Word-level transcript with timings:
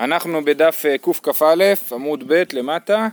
אנחנו 0.00 0.44
בדף 0.44 0.82
אה, 0.88 0.98
קכ"א, 0.98 1.74
עמוד 1.92 2.24
ב' 2.26 2.42
למטה. 2.52 3.08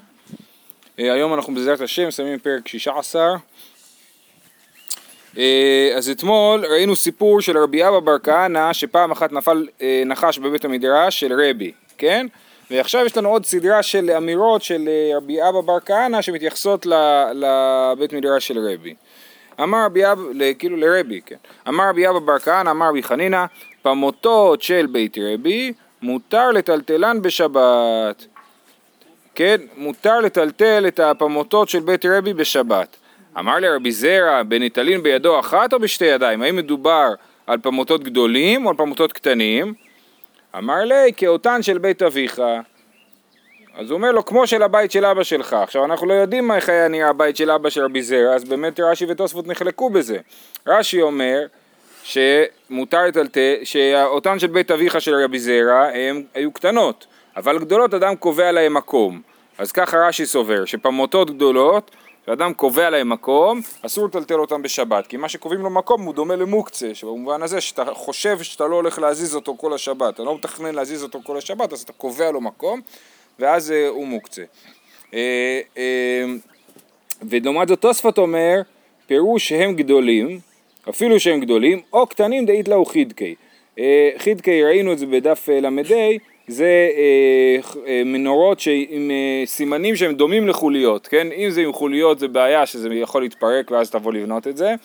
אה, 1.00 1.14
היום 1.14 1.34
אנחנו 1.34 1.56
בעזרת 1.56 1.82
השם 1.82 2.12
שמים 2.12 2.40
פרק 2.40 2.68
16. 2.68 3.36
אה, 5.38 5.94
אז 5.96 6.10
אתמול 6.10 6.66
ראינו 6.66 6.96
סיפור 6.96 7.42
של 7.42 7.58
רבי 7.58 7.88
אבא 7.88 8.00
בר 8.00 8.20
כהנא 8.20 8.74
שפעם 8.74 9.12
אחת 9.12 9.32
נפל 9.32 9.68
נחש 10.06 10.38
בבית 10.38 10.66
המדרש 10.66 11.20
של 11.20 11.34
רבי, 11.34 11.72
כן? 11.98 12.28
ועכשיו 12.72 13.06
יש 13.06 13.18
לנו 13.18 13.30
עוד 13.30 13.46
סדרה 13.46 13.84
של 13.84 14.12
אמירות 14.12 14.62
של 14.62 14.90
רבי 15.18 15.50
אבא 15.50 15.62
בר 15.62 15.80
כהנא 15.80 16.22
שמתייחסות 16.22 16.86
לבית 17.34 18.14
מדרש 18.14 18.48
של 18.48 18.58
רבי. 18.58 18.94
אמר 19.64 19.86
רבי 19.86 20.12
אבא, 20.12 20.22
כאילו 20.60 20.78
לרבי, 20.78 21.22
כן. 21.26 21.36
אמר 21.68 21.90
רבי 21.90 22.10
אבא 22.10 22.20
בר 22.20 22.40
כהנא, 22.40 22.70
אמר 22.70 22.90
רבי 22.90 23.04
חנינא, 23.04 23.46
פמותות 23.82 24.62
של 24.62 24.86
בית 24.92 25.18
רבי 25.22 25.74
מותר 26.04 26.52
לטלטלן 26.52 27.22
בשבת. 27.22 28.26
כן, 29.36 29.62
מותר 29.78 30.20
לטלטל 30.20 30.88
את 30.88 31.00
הפמותות 31.00 31.70
של 31.70 31.80
בית 31.80 32.06
רבי 32.06 32.34
בשבת. 32.34 32.98
אמר 33.40 33.56
לי 33.56 33.70
רבי 33.70 33.92
זרע, 33.92 34.44
בניטלין 34.44 35.04
בידו 35.04 35.40
אחת 35.40 35.74
או 35.74 35.80
בשתי 35.80 36.06
ידיים? 36.06 36.42
האם 36.42 36.56
מדובר 36.56 37.14
על 37.48 37.58
פמותות 37.60 38.04
גדולים 38.04 38.66
או 38.66 38.72
על 38.72 38.78
פמותות 38.78 39.14
קטנים? 39.14 39.74
אמר 40.58 40.84
לי, 40.84 41.14
כאותן 41.18 41.62
של 41.62 41.78
בית 41.78 42.02
אביך. 42.02 42.42
אז 43.76 43.90
הוא 43.90 43.98
אומר 43.98 44.12
לו, 44.12 44.26
כמו 44.26 44.48
של 44.48 44.64
הבית 44.64 44.92
של 44.92 45.06
אבא 45.06 45.24
שלך. 45.24 45.54
עכשיו, 45.54 45.86
אנחנו 45.86 46.08
לא 46.08 46.14
יודעים 46.14 46.52
איך 46.52 46.70
היה 46.70 46.88
נראה 46.88 47.10
הבית 47.10 47.38
של 47.38 47.52
אבא 47.52 47.70
של 47.70 47.84
רבי 47.84 48.02
זרע, 48.02 48.36
אז 48.36 48.44
באמת 48.44 48.80
רש"י 48.80 49.06
ותוספות 49.10 49.48
נחלקו 49.48 49.90
בזה. 49.90 50.18
רש"י 50.68 51.02
אומר, 51.02 51.46
שמותר 52.04 53.06
לטלטל, 53.08 53.56
שאותן 53.64 54.40
של 54.40 54.48
בית 54.48 54.72
אביך 54.72 55.02
של 55.02 55.16
רבי 55.24 55.40
זרע 55.40 55.88
הן 55.94 56.24
היו 56.34 56.52
קטנות, 56.52 57.06
אבל 57.36 57.60
גדולות 57.60 57.94
אדם 57.94 58.16
קובע 58.16 58.52
להם 58.52 58.74
מקום. 58.74 59.22
אז 59.58 59.72
ככה 59.72 59.98
רש"י 59.98 60.26
סובר, 60.26 60.66
שפמותות 60.66 61.36
גדולות, 61.36 61.92
שאדם 62.26 62.54
קובע 62.54 62.90
להם 62.90 63.10
מקום, 63.10 63.62
אסור 63.86 64.06
לטלטל 64.06 64.40
אותם 64.40 64.62
בשבת, 64.62 65.08
כי 65.08 65.18
מה 65.18 65.30
שקובעים 65.30 65.62
לו 65.62 65.70
מקום 65.70 66.02
הוא 66.02 66.14
דומה 66.14 66.36
למוקצה, 66.36 66.90
שבמובן 66.94 67.42
הזה 67.42 67.62
שאתה 67.62 67.86
חושב 67.94 68.42
שאתה 68.44 68.68
לא 68.68 68.76
הולך 68.76 69.00
להזיז 69.00 69.36
אותו 69.36 69.56
כל 69.58 69.74
השבת, 69.74 70.14
אתה 70.14 70.24
לא 70.24 70.36
מתכנן 70.36 70.76
להזיז 70.76 71.04
אותו 71.04 71.20
כל 71.24 71.38
השבת, 71.38 71.74
אז 71.74 71.82
אתה 71.82 71.94
קובע 71.94 72.32
לו 72.32 72.42
מקום, 72.42 72.82
ואז 73.40 73.72
uh, 73.72 73.90
הוא 73.90 74.08
מוקצה. 74.08 74.42
Uh, 75.12 75.14
uh, 75.76 75.78
ולעומת 77.30 77.68
זאת 77.68 77.82
תוספות 77.82 78.18
אומר, 78.18 78.62
פירוש 79.08 79.50
שהם 79.50 79.76
גדולים, 79.76 80.40
אפילו 80.90 81.20
שהם 81.20 81.40
גדולים, 81.40 81.80
או 81.94 82.08
קטנים 82.08 82.46
דאית 82.46 82.68
לאו 82.68 82.86
חידקי. 82.86 83.36
אה, 83.80 84.10
חידקי, 84.18 84.64
ראינו 84.64 84.94
את 84.94 85.00
זה 85.00 85.06
בדף 85.06 85.50
אה, 85.50 85.60
ל"ה, 85.60 85.72
זה 86.48 86.90
אה, 87.88 88.02
מנורות 88.06 88.62
עם 88.90 89.12
סימנים 89.46 89.96
שהם 89.96 90.14
דומים 90.14 90.48
לחוליות, 90.48 91.08
כן? 91.08 91.28
אם 91.32 91.50
זה 91.50 91.62
עם 91.62 91.74
חוליות 91.74 92.20
זה 92.20 92.28
בעיה 92.28 92.66
שזה 92.66 92.90
יכול 92.94 93.22
להתפרק 93.22 93.72
ואז 93.72 93.90
תבוא 93.90 94.14
לבנות 94.14 94.48
את 94.48 94.58
זה, 94.58 94.76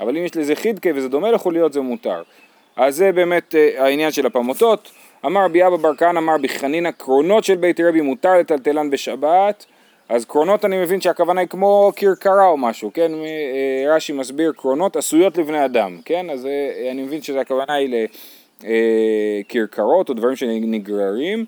אבל 0.00 0.16
אם 0.16 0.24
יש 0.24 0.36
לזה 0.36 0.54
חידקי 0.54 0.92
וזה 0.94 1.08
דומה 1.08 1.30
לחוליות 1.30 1.72
זה 1.72 1.80
מותר. 1.80 2.22
אז 2.76 2.96
זה 2.96 3.12
באמת 3.12 3.54
העניין 3.78 4.10
של 4.10 4.26
הפמותות. 4.26 4.90
אמר 5.26 5.44
רבי 5.44 5.66
אבא 5.66 5.76
בר 5.76 5.96
כהנא 5.96 6.18
אמר 6.18 6.36
בחנינא 6.42 6.90
קרונות 6.90 7.44
של 7.44 7.54
בית 7.54 7.80
רבי 7.80 8.00
מותר 8.00 8.38
לטלטלן 8.38 8.90
בשבת 8.90 9.66
אז 10.08 10.24
קרונות 10.24 10.64
אני 10.64 10.82
מבין 10.82 11.00
שהכוונה 11.00 11.40
היא 11.40 11.48
כמו 11.48 11.92
כרכרה 11.96 12.46
או 12.46 12.56
משהו, 12.56 12.90
כן? 12.94 13.12
אה, 13.14 13.94
רש"י 13.94 14.12
מסביר 14.12 14.52
קרונות 14.56 14.96
עשויות 14.96 15.38
לבני 15.38 15.64
אדם, 15.64 15.98
כן? 16.04 16.30
אז 16.30 16.46
אה, 16.46 16.90
אני 16.90 17.02
מבין 17.02 17.22
שהכוונה 17.22 17.74
היא 17.74 18.06
לכרכרות 18.60 20.08
אה, 20.08 20.12
או 20.12 20.18
דברים 20.18 20.36
שנגררים. 20.36 21.44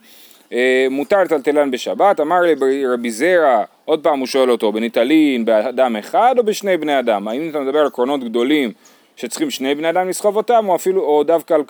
מותר 0.91 1.23
לטלטלן 1.23 1.71
בשבת, 1.71 2.21
אמר 2.21 2.41
לרבי 2.41 3.11
זרע, 3.11 3.65
עוד 3.85 4.03
פעם 4.03 4.19
הוא 4.19 4.27
שואל 4.27 4.51
אותו, 4.51 4.73
בניטלין 4.73 5.45
באדם 5.45 5.97
אחד 5.97 6.35
או 6.39 6.45
בשני 6.45 6.77
בני 6.77 6.99
אדם? 6.99 7.29
האם 7.29 7.51
אתה 7.51 7.61
מדבר 7.61 7.79
על 7.79 7.91
קרונות 7.91 8.25
גדולים 8.25 8.73
שצריכים 9.17 9.51
שני 9.51 9.75
בני 9.75 9.91
אדם 9.91 10.09
לסחוב 10.09 10.37
אותם, 10.37 10.69
או 10.69 10.75
אפילו, 10.77 11.03
או 11.03 11.23
דווקא 11.25 11.55
על 11.55 11.63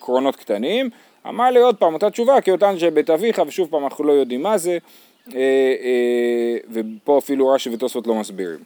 קרונות 0.00 0.36
קטנים? 0.36 0.90
אמר 1.28 1.50
לי 1.50 1.60
עוד 1.60 1.76
פעם, 1.76 1.94
אותה 1.94 2.10
תשובה, 2.10 2.40
כי 2.40 2.50
אותן 2.50 2.78
של 2.78 2.90
בית 2.90 3.10
אביך, 3.10 3.42
ושוב 3.46 3.68
פעם 3.70 3.84
אנחנו 3.84 4.04
לא 4.04 4.12
יודעים 4.12 4.42
מה 4.42 4.58
זה. 4.58 4.78
אה, 5.34 5.40
אה, 5.82 6.56
ופה 6.72 7.18
אפילו 7.18 7.48
רש"י 7.48 7.70
ותוספות 7.70 8.06
לא 8.06 8.14
מסבירים. 8.14 8.58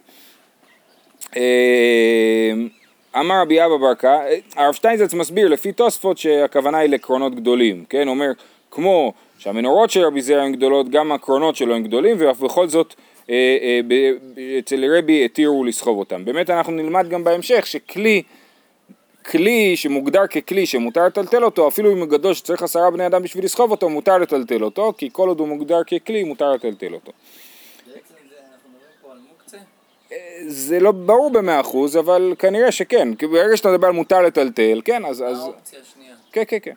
אה, 1.37 2.53
אמר 3.21 3.41
רבי 3.41 3.65
אבא 3.65 3.77
ברקה, 3.77 4.21
הרב 4.57 4.75
שטיינזץ 4.75 5.15
מסביר 5.15 5.49
לפי 5.49 5.73
תוספות 5.73 6.19
שהכוונה 6.19 6.79
היא 6.79 6.91
לקרונות 6.91 7.35
גדולים, 7.35 7.85
כן? 7.89 8.09
אומר 8.09 8.31
כמו 8.71 9.13
שהמנורות 9.39 9.91
של 9.91 10.01
רבי 10.01 10.23
זרע 10.23 10.43
הן 10.43 10.53
גדולות, 10.53 10.89
גם 10.89 11.13
הקרונות 11.13 11.57
שלו 11.57 11.75
הם 11.75 11.83
גדולים, 11.83 12.17
ובכל 12.19 12.69
זאת 12.69 12.95
אצל 14.59 14.97
רבי 14.99 15.25
התירו 15.25 15.65
לסחוב 15.65 15.99
אותם. 15.99 16.25
באמת 16.25 16.51
אנחנו 16.51 16.73
נלמד 16.73 17.09
גם 17.09 17.25
בהמשך 17.25 17.67
שכלי 17.67 18.23
כלי 19.31 19.77
שמוגדר 19.77 20.27
ככלי 20.27 20.67
שמותר 20.67 21.07
לטלטל 21.07 21.45
אותו, 21.45 21.69
אפילו 21.69 21.93
אם 21.93 21.99
הוא 21.99 22.09
גדול 22.09 22.35
שצריך 22.35 22.63
עשרה 22.63 22.91
בני 22.91 23.07
אדם 23.07 23.23
בשביל 23.23 23.45
לסחוב 23.45 23.71
אותו, 23.71 23.89
מותר 23.89 24.19
לטלטל 24.19 24.65
אותו, 24.65 24.93
כי 24.99 25.09
כל 25.13 25.29
עוד 25.29 25.41
הוא 25.41 25.49
מוגדר 25.49 25.83
ככלי, 25.85 26.25
מותר 26.25 26.53
לטלטל 26.53 26.95
אותו. 26.95 27.13
זה 30.47 30.81
לא 30.81 30.93
ברור 30.93 31.31
במאה 31.31 31.61
אחוז, 31.61 31.97
אבל 31.97 32.35
כנראה 32.39 32.73
שכן, 32.73 33.15
כי 33.15 33.27
ברגע 33.27 33.57
שאתה 33.57 33.73
מדבר 33.73 33.87
על 33.87 33.93
מותר 33.93 34.23
לטלטל, 34.23 34.81
כן, 34.85 35.05
אז... 35.05 35.21
האופציה 35.21 35.79
השנייה. 35.81 36.15
כן, 36.33 36.43
כן, 36.49 36.59
כן. 36.63 36.75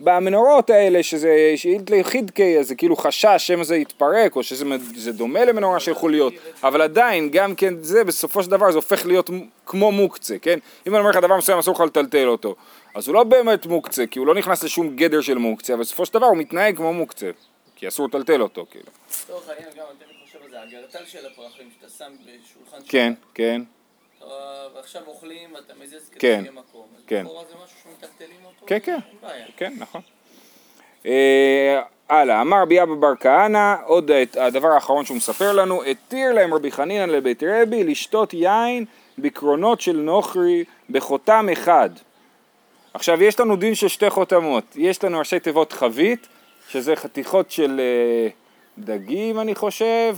במנורות 0.00 0.70
האלה, 0.70 1.02
שזה 1.02 1.52
שאילתא 1.56 2.02
חידקי, 2.02 2.58
אז 2.58 2.68
זה 2.68 2.74
כאילו 2.74 2.96
חשש 2.96 3.34
שמא 3.38 3.64
זה 3.64 3.76
יתפרק, 3.76 4.36
או 4.36 4.42
שזה 4.42 5.12
דומה 5.12 5.44
למנורה 5.44 5.80
של 5.80 5.94
חוליות, 5.94 6.32
אבל 6.62 6.82
עדיין, 6.82 7.30
גם 7.30 7.54
כן 7.54 7.74
זה, 7.80 8.04
בסופו 8.04 8.42
של 8.42 8.50
דבר 8.50 8.70
זה 8.70 8.78
הופך 8.78 9.06
להיות 9.06 9.30
כמו 9.66 9.92
מוקצה, 9.92 10.38
כן? 10.38 10.58
אם 10.86 10.94
אני 10.94 10.98
אומר 11.00 11.10
לך 11.10 11.16
דבר 11.16 11.36
מסוים 11.36 11.58
אסור 11.58 11.74
לך 11.74 11.80
לטלטל 11.80 12.28
אותו, 12.28 12.54
אז 12.94 13.08
הוא 13.08 13.14
לא 13.14 13.24
באמת 13.24 13.66
מוקצה, 13.66 14.06
כי 14.06 14.18
הוא 14.18 14.26
לא 14.26 14.34
נכנס 14.34 14.64
לשום 14.64 14.96
גדר 14.96 15.20
של 15.20 15.38
מוקצה, 15.38 15.74
אבל 15.74 15.82
בסופו 15.82 16.06
של 16.06 16.14
דבר 16.14 16.26
הוא 16.26 16.36
מתנהג 16.36 16.76
כמו 16.76 16.92
מוקצה, 16.92 17.30
כי 17.76 17.88
אסור 17.88 18.08
לטלטל 18.08 18.42
אותו, 18.42 18.66
כאילו. 18.70 18.86
לצורך 19.10 19.48
העניין 19.48 19.68
גם, 19.76 19.84
אני 19.98 20.26
חושב 20.26 20.38
על 20.44 20.50
זה, 20.50 20.62
הגרטל 20.62 21.04
של 21.06 21.26
הפרחים 21.26 21.68
שאתה 21.80 21.92
שם 21.98 22.12
בשולחן 22.24 22.78
כן, 22.88 23.12
כן. 23.34 23.62
ועכשיו 24.74 25.02
אוכלים 25.06 25.54
ואתה 25.54 25.72
מזיז 25.82 26.08
כדי 26.08 26.20
כן, 26.20 26.38
שיהיה 26.38 26.52
מקום. 26.52 26.86
כן. 27.06 27.22
לכאורה 27.24 27.44
זה 27.44 27.54
משהו 27.64 27.76
שמטלטלים 27.82 28.44
אותו? 28.44 28.66
כן, 28.66 28.78
כן. 28.78 28.98
כן, 29.56 29.72
נכון. 29.78 30.00
אה, 31.06 31.82
הלאה, 32.08 32.40
אמר 32.40 32.62
רבי 32.62 32.82
אבא 32.82 32.94
בר 32.94 33.16
כהנא, 33.20 33.74
עוד 33.84 34.10
הדבר 34.36 34.68
האחרון 34.68 35.04
שהוא 35.04 35.16
מספר 35.16 35.52
לנו, 35.52 35.82
התיר 35.84 36.32
להם 36.32 36.54
רבי 36.54 36.72
חנינא 36.72 37.04
לבית 37.12 37.42
רבי 37.42 37.84
לשתות 37.84 38.34
יין 38.34 38.84
בקרונות 39.18 39.80
של 39.80 39.96
נוכרי 39.96 40.64
בחותם 40.90 41.48
אחד. 41.52 41.90
עכשיו 42.94 43.22
יש 43.22 43.40
לנו 43.40 43.56
דין 43.56 43.74
של 43.74 43.88
שתי 43.88 44.10
חותמות, 44.10 44.64
יש 44.76 45.04
לנו 45.04 45.18
ראשי 45.18 45.40
תיבות 45.40 45.72
חבית, 45.72 46.28
שזה 46.68 46.96
חתיכות 46.96 47.50
של 47.50 47.80
אה, 47.80 48.28
דגים 48.78 49.40
אני 49.40 49.54
חושב, 49.54 50.16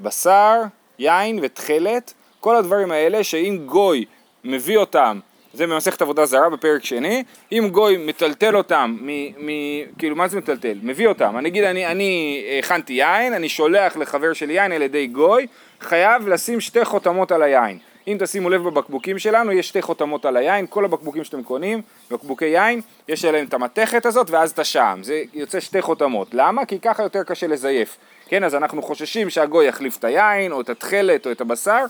בשר, 0.00 0.62
יין 0.98 1.38
ותכלת, 1.42 2.14
כל 2.44 2.56
הדברים 2.56 2.92
האלה 2.92 3.24
שאם 3.24 3.58
גוי 3.66 4.04
מביא 4.44 4.76
אותם, 4.76 5.20
זה 5.54 5.66
במסכת 5.66 6.02
עבודה 6.02 6.26
זרה 6.26 6.50
בפרק 6.50 6.84
שני, 6.84 7.24
אם 7.52 7.68
גוי 7.72 7.96
מטלטל 7.96 8.56
אותם, 8.56 8.96
מ, 9.00 9.08
מ, 9.46 9.50
כאילו 9.98 10.16
מה 10.16 10.28
זה 10.28 10.38
מטלטל? 10.38 10.78
מביא 10.82 11.08
אותם, 11.08 11.38
אני 11.38 11.48
אגיד 11.48 11.64
אני, 11.64 11.86
אני 11.86 12.44
הכנתי 12.58 12.92
יין, 12.92 13.32
אני 13.32 13.48
שולח 13.48 13.96
לחבר 13.96 14.32
שלי 14.32 14.52
יין 14.52 14.72
על 14.72 14.82
ידי 14.82 15.06
גוי, 15.06 15.46
חייב 15.80 16.28
לשים 16.28 16.60
שתי 16.60 16.84
חותמות 16.84 17.32
על 17.32 17.42
היין. 17.42 17.78
אם 18.08 18.16
תשימו 18.20 18.50
לב 18.50 18.62
בבקבוקים 18.62 19.18
שלנו, 19.18 19.52
יש 19.52 19.68
שתי 19.68 19.82
חותמות 19.82 20.24
על 20.24 20.36
היין, 20.36 20.66
כל 20.70 20.84
הבקבוקים 20.84 21.24
שאתם 21.24 21.42
קונים, 21.42 21.82
בקבוקי 22.10 22.44
יין, 22.44 22.80
יש 23.08 23.24
עליהם 23.24 23.46
את 23.46 23.54
המתכת 23.54 24.06
הזאת 24.06 24.30
ואז 24.30 24.50
את 24.50 24.58
השעם, 24.58 25.02
זה 25.02 25.22
יוצא 25.34 25.60
שתי 25.60 25.82
חותמות. 25.82 26.28
למה? 26.32 26.64
כי 26.64 26.80
ככה 26.80 27.02
יותר 27.02 27.22
קשה 27.22 27.46
לזייף. 27.46 27.96
כן, 28.28 28.44
אז 28.44 28.54
אנחנו 28.54 28.82
חוששים 28.82 29.30
שהגוי 29.30 29.66
יחליף 29.66 29.98
את 29.98 30.04
היין, 30.04 30.52
או 30.52 30.60
את 30.60 30.70
התכלת, 30.70 31.26
או 31.26 31.32
את 31.32 31.40
הבשר, 31.40 31.84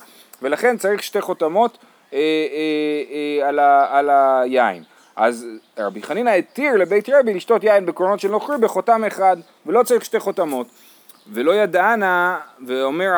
ולכן 0.44 0.76
צריך 0.76 1.02
שתי 1.02 1.20
חותמות 1.20 1.79
אה, 2.12 2.19
אה, 2.19 3.41
אה, 3.43 3.49
על, 3.49 3.58
ה, 3.58 3.99
על 3.99 4.11
היין. 4.11 4.82
אז 5.17 5.46
רבי 5.79 6.02
חנינא 6.02 6.31
התיר 6.31 6.76
לבית 6.76 7.08
רבי 7.08 7.35
לשתות 7.35 7.64
יין 7.64 7.87
בקרונות 7.87 8.20
של 8.20 8.29
נוכרי 8.29 8.58
בחותם 8.58 9.05
אחד, 9.05 9.37
ולא 9.67 9.82
צריך 9.82 10.05
שתי 10.05 10.20
חותמות. 10.20 10.67
ולא 11.32 11.52
ידענה, 11.52 12.38
ואומר 12.67 13.11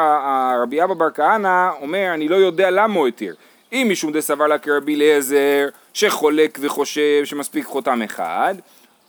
רבי 0.62 0.84
אבא 0.84 0.94
בר 0.94 1.10
כהנא, 1.10 1.70
אומר 1.80 2.10
אני 2.14 2.28
לא 2.28 2.36
יודע 2.36 2.70
למה 2.70 2.94
הוא 2.94 3.08
התיר. 3.08 3.34
אם 3.72 3.86
משום 3.90 4.12
דסבר 4.12 4.46
לה 4.46 4.58
כרבי 4.58 4.94
אליעזר, 4.94 5.68
שחולק 5.94 6.58
וחושב 6.62 7.24
שמספיק 7.24 7.66
חותם 7.66 8.02
אחד, 8.02 8.54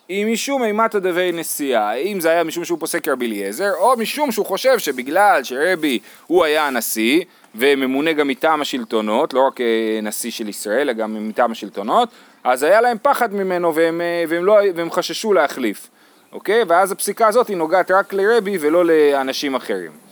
אם 0.09 0.29
משום 0.31 0.63
אימתא 0.63 0.99
דבי 0.99 1.31
נשיאה, 1.31 1.93
אם 1.93 2.19
זה 2.19 2.29
היה 2.29 2.43
משום 2.43 2.65
שהוא 2.65 2.79
פוסק 2.79 3.03
כרבי 3.03 3.25
אליעזר, 3.25 3.71
או 3.79 3.97
משום 3.97 4.31
שהוא 4.31 4.45
חושב 4.45 4.79
שבגלל 4.79 5.43
שרבי 5.43 5.99
הוא 6.27 6.43
היה 6.43 6.67
הנשיא, 6.67 7.23
וממונה 7.55 8.13
גם 8.13 8.27
מטעם 8.27 8.61
השלטונות, 8.61 9.33
לא 9.33 9.47
רק 9.47 9.61
אה, 9.61 9.99
נשיא 10.03 10.31
של 10.31 10.49
ישראל, 10.49 10.79
אלא 10.79 10.93
גם 10.93 11.29
מטעם 11.29 11.51
השלטונות, 11.51 12.09
אז 12.43 12.63
היה 12.63 12.81
להם 12.81 12.97
פחד 13.01 13.33
ממנו 13.33 13.75
והם, 13.75 14.01
אה, 14.01 14.23
והם, 14.29 14.45
לא, 14.45 14.57
והם 14.75 14.91
חששו 14.91 15.33
להחליף. 15.33 15.89
אוקיי? 16.31 16.63
ואז 16.67 16.91
הפסיקה 16.91 17.27
הזאת 17.27 17.47
היא 17.47 17.57
נוגעת 17.57 17.91
רק 17.91 18.13
לרבי 18.13 18.57
ולא 18.61 18.85
לאנשים 18.85 19.55
אחרים. 19.55 20.06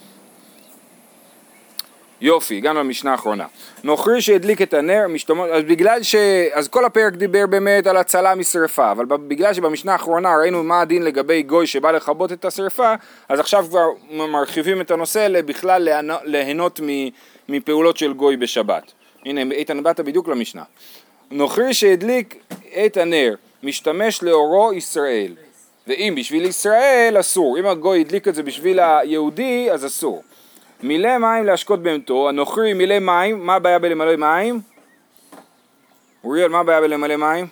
יופי, 2.22 2.58
הגענו 2.58 2.80
למשנה 2.80 3.12
האחרונה. 3.12 3.46
נוכרי 3.84 4.22
שהדליק 4.22 4.62
את 4.62 4.74
הנר, 4.74 5.08
משתמש, 5.10 5.50
אז 5.54 5.64
בגלל 5.64 6.04
ש... 6.04 6.16
אז 6.54 6.68
כל 6.68 6.86
הפרק 6.86 7.14
דיבר 7.14 7.48
באמת 7.48 7.88
על 7.88 7.98
הצלה 7.98 8.36
משרפה, 8.36 8.92
אבל 8.92 9.06
בגלל 9.06 9.54
שבמשנה 9.54 9.92
האחרונה 9.92 10.36
ראינו 10.38 10.64
מה 10.64 10.82
הדין 10.82 11.04
לגבי 11.04 11.44
גוי 11.44 11.68
שבא 11.68 11.92
לכבות 11.92 12.32
את 12.32 12.46
השרפה, 12.46 12.94
אז 13.30 13.40
עכשיו 13.40 13.66
כבר 13.70 13.86
מרחיבים 14.12 14.82
את 14.82 14.92
הנושא 14.92 15.28
לבכלל 15.30 15.90
ליהנות 16.24 16.80
מפעולות 17.50 17.98
של 17.98 18.14
גוי 18.14 18.38
בשבת. 18.38 18.92
הנה, 19.26 19.42
איתן 19.56 19.84
באת 19.84 20.00
בדיוק 20.00 20.28
למשנה. 20.28 20.64
נוכרי 21.32 21.74
שהדליק 21.74 22.36
את 22.86 22.98
הנר, 22.98 23.36
משתמש 23.64 24.24
לאורו 24.24 24.74
ישראל, 24.74 25.34
ואם 25.88 26.14
בשביל 26.18 26.46
ישראל 26.46 27.16
אסור, 27.20 27.60
אם 27.60 27.66
הגוי 27.66 28.02
הדליק 28.02 28.28
את 28.28 28.36
זה 28.36 28.44
בשביל 28.44 28.80
היהודי 28.80 29.72
אז 29.72 29.86
אסור. 29.86 30.24
מילא 30.86 31.18
מים 31.18 31.46
להשקות 31.46 31.84
בהמתו, 31.84 32.30
הנוכרי 32.30 32.74
מילא 32.74 33.00
מים, 33.00 33.46
מה 33.46 33.56
הבעיה 33.56 33.80
בלמלא 33.80 34.16
מים? 34.16 34.60
אוריאל, 36.24 36.48
מה 36.48 36.60
הבעיה 36.60 36.82
בלמלא 36.82 37.16
מים? 37.16 37.48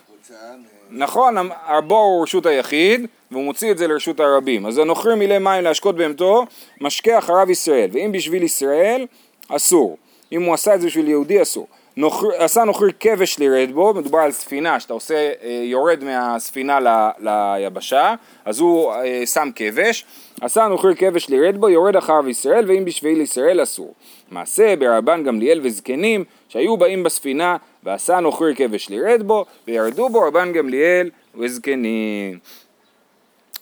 נכון, 0.89 1.35
הבור 1.65 2.03
הוא 2.03 2.23
רשות 2.23 2.45
היחיד, 2.45 3.07
והוא 3.31 3.43
מוציא 3.43 3.71
את 3.71 3.77
זה 3.77 3.87
לרשות 3.87 4.19
הרבים. 4.19 4.65
אז 4.65 4.77
הנוכרי 4.77 5.15
מילא 5.15 5.39
מים 5.39 5.63
להשקות 5.63 5.95
בהמתו, 5.95 6.45
משקה 6.81 7.17
אחריו 7.17 7.51
ישראל, 7.51 7.89
ואם 7.93 8.11
בשביל 8.11 8.43
ישראל, 8.43 9.05
אסור. 9.49 9.97
אם 10.31 10.43
הוא 10.43 10.53
עשה 10.53 10.75
את 10.75 10.81
זה 10.81 10.87
בשביל 10.87 11.07
יהודי, 11.07 11.41
אסור. 11.41 11.67
נוכר, 11.97 12.27
עשה 12.37 12.63
נוכרי 12.63 12.91
כבש 12.99 13.39
לירד 13.39 13.71
בו, 13.73 13.93
מדובר 13.93 14.19
על 14.19 14.31
ספינה, 14.31 14.79
שאתה 14.79 14.93
עושה, 14.93 15.31
אה, 15.43 15.61
יורד 15.63 16.03
מהספינה 16.03 16.79
ל, 16.79 16.87
ליבשה, 17.19 18.15
אז 18.45 18.59
הוא 18.59 18.93
אה, 18.93 19.25
שם 19.25 19.49
כבש, 19.55 20.05
עשה 20.43 20.67
נוכרי 20.67 20.95
כבש 20.95 21.29
לירד 21.29 21.57
בו, 21.57 21.69
יורד 21.69 21.95
אחריו 21.95 22.29
ישראל, 22.29 22.65
ואם 22.67 22.85
בשביל 22.85 23.21
ישראל 23.21 23.63
אסור. 23.63 23.93
מעשה 24.31 24.75
ברבן 24.75 25.23
גמליאל 25.23 25.59
וזקנים, 25.63 26.23
שהיו 26.49 26.77
באים 26.77 27.03
בספינה, 27.03 27.57
ועשה 27.83 28.19
נוכרי 28.19 28.55
כבש 28.55 28.89
לירד 28.89 29.23
בו, 29.23 29.45
וירדו 29.67 30.09
בו 30.09 30.21
רבן 30.21 30.53
גמליאל 30.53 31.09
וזקנים. 31.35 32.39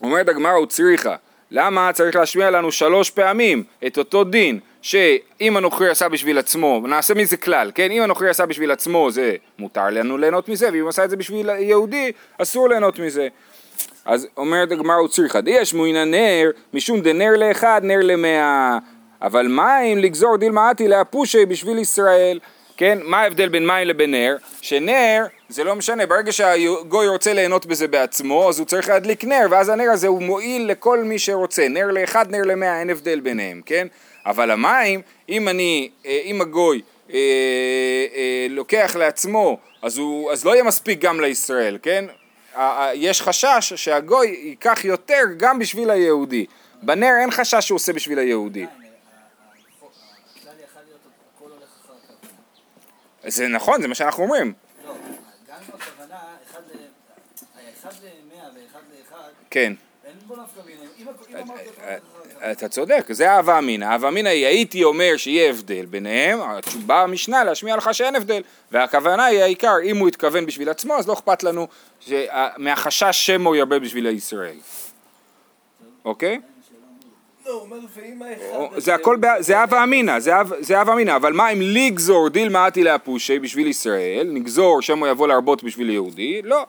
אומרת 0.01 0.30
הגמרא 0.30 0.51
הוא 0.51 0.66
צריכה, 0.66 1.16
למה 1.51 1.94
צריך 1.94 2.16
להשמיע 2.16 2.50
לנו 2.50 2.72
שלוש 2.72 3.10
פעמים 3.10 3.63
את 3.88 3.98
אותו 3.98 4.24
דין 4.24 4.60
שאם 4.81 5.57
הנוכרי 5.57 5.89
עשה 5.89 6.10
בשביל 6.10 6.38
עצמו, 6.38 6.81
נעשה 6.88 7.13
מזה 7.13 7.38
כלל, 7.38 7.72
כן? 7.75 7.92
אם 7.92 8.01
הנוכרי 8.01 8.30
עשה 8.30 8.45
בשביל 8.45 8.72
עצמו 8.72 9.12
זה 9.12 9.36
מותר 9.60 9.89
לנו 9.89 10.18
ליהנות 10.18 10.50
מזה, 10.50 10.69
ואם 10.74 10.88
עשה 10.88 11.06
את 11.06 11.10
זה 11.10 11.18
בשביל 11.18 11.50
יהודי 11.50 12.12
אסור 12.38 12.69
ליהנות 12.69 13.00
מזה. 13.00 13.28
אז 14.06 14.28
אומרת 14.38 14.72
הגמרא 14.72 14.95
הוא 14.95 15.07
צריכה, 15.07 15.42
דיש 15.42 15.74
מוינא 15.74 16.04
נר, 16.04 16.51
משום 16.74 17.01
דנר 17.01 17.31
לאחד 17.38 17.81
נר 17.83 18.00
למאה, 18.01 18.78
אבל 19.22 19.48
מים 19.48 19.98
לגזור 19.98 20.38
דילמאתי 20.38 20.88
להפושי 20.88 21.45
בשביל 21.45 21.78
ישראל. 21.78 22.39
כן, 22.78 23.00
מה 23.04 23.22
ההבדל 23.22 23.50
בין 23.50 23.68
מים 23.68 23.88
לבין 23.88 24.12
נר? 24.12 24.36
שנר, 24.62 25.25
זה 25.50 25.63
לא 25.63 25.75
משנה, 25.75 26.06
ברגע 26.06 26.31
שהגוי 26.31 27.07
רוצה 27.07 27.33
ליהנות 27.33 27.66
בזה 27.66 27.88
בעצמו, 27.88 28.50
אז 28.50 28.60
הוא 28.60 28.68
צריך 28.68 28.89
להדליק 28.89 29.24
נר, 29.24 29.48
ואז 29.50 29.69
הנר 29.69 29.89
הזה 29.92 30.07
הוא 30.07 30.22
מועיל 30.22 30.68
לכל 30.68 31.04
מי 31.04 31.19
שרוצה, 31.19 31.68
נר 31.68 31.88
לאחד, 31.92 32.31
נר 32.31 32.42
למאה, 32.42 32.80
אין 32.80 32.89
הבדל 32.89 33.19
ביניהם, 33.19 33.62
כן? 33.66 33.88
אבל 34.25 34.51
המים, 34.51 35.01
אם 35.30 35.48
אני, 35.48 35.89
אה, 36.06 36.19
אם 36.24 36.42
הגוי 36.42 36.81
אה, 37.13 37.19
אה, 38.16 38.48
לוקח 38.50 38.95
לעצמו, 39.00 39.57
אז, 39.81 39.98
הוא, 39.98 40.31
אז 40.31 40.45
לא 40.45 40.51
יהיה 40.51 40.63
מספיק 40.63 41.00
גם 41.00 41.19
לישראל, 41.19 41.78
כן? 41.83 42.06
יש 42.94 43.21
חשש 43.21 43.74
שהגוי 43.75 44.27
ייקח 44.27 44.86
יותר 44.86 45.24
גם 45.38 45.59
בשביל 45.59 45.89
היהודי. 45.89 46.45
בנר 46.83 47.13
אין 47.21 47.31
חשש 47.31 47.68
שהוא 47.68 47.75
עושה 47.75 47.94
בשביל 47.94 48.19
היהודי. 48.19 48.65
זה 53.27 53.48
נכון, 53.48 53.81
זה 53.81 53.88
מה 53.88 53.95
שאנחנו 53.95 54.24
אומרים. 54.24 54.53
לא, 54.86 54.94
גם 55.50 55.57
בכוונה, 55.77 56.15
אחד 57.81 57.92
למאה 58.03 58.45
כן. 59.50 59.74
אתה 62.51 62.69
צודק, 62.69 63.06
זה 63.09 63.31
אהבה 63.31 63.59
אמינא. 63.59 63.86
אהבה 63.86 64.07
אמינא 64.07 64.30
היא 64.30 64.45
הייתי 64.45 64.83
אומר 64.83 65.18
שיהיה 65.18 65.50
הבדל 65.50 65.86
ביניהם, 65.86 66.39
באה 66.86 67.01
המשנה 67.01 67.44
להשמיע 67.44 67.75
לך 67.75 67.94
שאין 67.94 68.15
הבדל, 68.15 68.42
והכוונה 68.71 69.25
היא 69.25 69.42
העיקר, 69.42 69.75
אם 69.83 69.97
הוא 69.97 70.07
התכוון 70.07 70.45
בשביל 70.45 70.69
עצמו, 70.69 70.97
אז 70.97 71.07
לא 71.07 71.13
אכפת 71.13 71.44
לנו 71.44 71.68
מהחשש 72.57 73.25
שמא 73.25 73.50
הוא 73.50 73.56
ירבה 73.56 73.80
בשביל 73.80 74.07
הישראל. 74.07 74.56
אוקיי? 76.06 76.39
לא, 77.45 78.69
זה 78.77 78.95
הכל, 78.95 79.18
זה 79.39 79.62
הווה 79.62 79.83
אמינא, 79.83 80.19
זה 80.59 80.80
הווה 80.80 80.94
אמינא, 80.94 81.15
אבל 81.15 81.33
מה 81.33 81.50
אם 81.50 81.62
לגזור 81.62 82.30
דיל 82.30 82.50
מעטי 82.50 82.83
להפושי 82.83 83.39
בשביל 83.39 83.68
ישראל, 83.68 84.27
נגזור 84.31 84.81
שמא 84.81 85.07
יבוא 85.07 85.27
להרבות 85.27 85.63
בשביל 85.63 85.89
יהודי, 85.89 86.42
לא. 86.42 86.65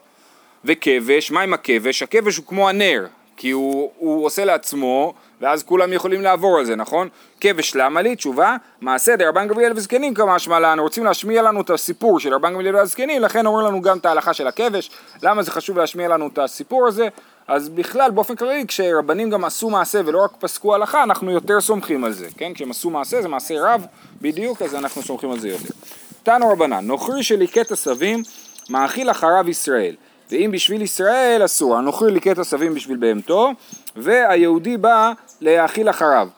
וכבש, 0.64 1.31
מה 1.31 1.40
עם 1.40 1.52
הכבש? 1.52 2.02
הכבש 2.02 2.37
הוא 2.37 2.46
כמו 2.46 2.69
הנר, 2.69 3.06
כי 3.37 3.50
הוא, 3.50 3.90
הוא 3.99 4.26
עושה 4.26 4.44
לעצמו, 4.44 5.14
ואז 5.40 5.62
כולם 5.62 5.93
יכולים 5.93 6.23
לעבור 6.23 6.58
על 6.58 6.64
זה, 6.64 6.76
נכון? 6.76 7.08
כבש 7.40 7.76
למה 7.76 8.02
לי? 8.02 8.17
תשובה, 8.17 8.56
מעשה 8.81 9.17
דרבן 9.17 9.49
גמליאל 9.49 9.73
וזקנים 9.76 10.14
כמשמע 10.14 10.61
לנו, 10.61 10.82
רוצים 10.82 11.05
להשמיע 11.05 11.43
לנו 11.43 11.61
את 11.61 11.70
הסיפור 11.70 12.20
של 12.20 12.34
רבן 12.34 12.55
גמליאל 12.55 12.76
והזקנים, 12.76 13.23
לכן 13.23 13.46
אומרים 13.46 13.67
לנו 13.67 13.82
גם 13.82 13.99
את 13.99 14.06
ההלכה 14.06 14.34
של 14.34 14.46
הכבש, 14.46 14.90
למה 15.23 15.43
זה 15.43 15.50
חשוב 15.50 15.79
להשמיע 15.79 16.08
לנו 16.08 16.29
את 16.29 16.38
הסיפור 16.38 16.87
הזה? 16.87 17.08
אז 17.49 17.69
בכלל, 17.69 18.11
באופן 18.11 18.37
כללי, 18.37 18.64
כשרבנים 18.69 19.31
גם 19.31 19.44
עשו 19.44 19.70
מעשה 19.70 20.00
ולא 20.05 20.25
רק 20.25 20.31
פסקו 20.38 20.75
הלכה, 20.75 21.02
אנחנו 21.02 21.31
יותר 21.31 21.61
סומכים 21.61 22.05
על 22.05 22.12
זה, 22.12 22.26
כן? 22.37 22.55
כשהם 22.55 22.70
עשו 22.70 22.90
מעשה, 22.90 23.23
זה 23.23 23.28
מעשה 23.28 23.55
רב, 23.58 23.87
בדיוק, 24.20 24.62
אז 24.62 24.75
אנחנו 24.75 25.02
סומכים 25.02 25.31
על 25.31 25.38
זה 25.38 25.49
יותר. 25.49 25.75
תנו 26.23 26.49
רבנן, 26.49 26.87
נוכרי 26.87 27.23
שליקט 27.23 27.73
עשבים, 27.73 28.23
מאכיל 28.70 29.11
אחריו 29.11 29.44
ישראל. 29.49 29.94
ואם 30.32 30.50
בשביל 30.52 30.82
ישראל 30.82 31.43
אסור, 31.44 31.76
הנוכרי 31.76 32.12
ליקט 32.12 32.38
עשבים 32.38 32.75
בשביל 32.75 32.96
בהמתו, 32.96 33.50
והיהודי 33.96 34.76
בא 34.76 35.12
להאכיל 35.40 35.90
אחריו. 35.90 36.29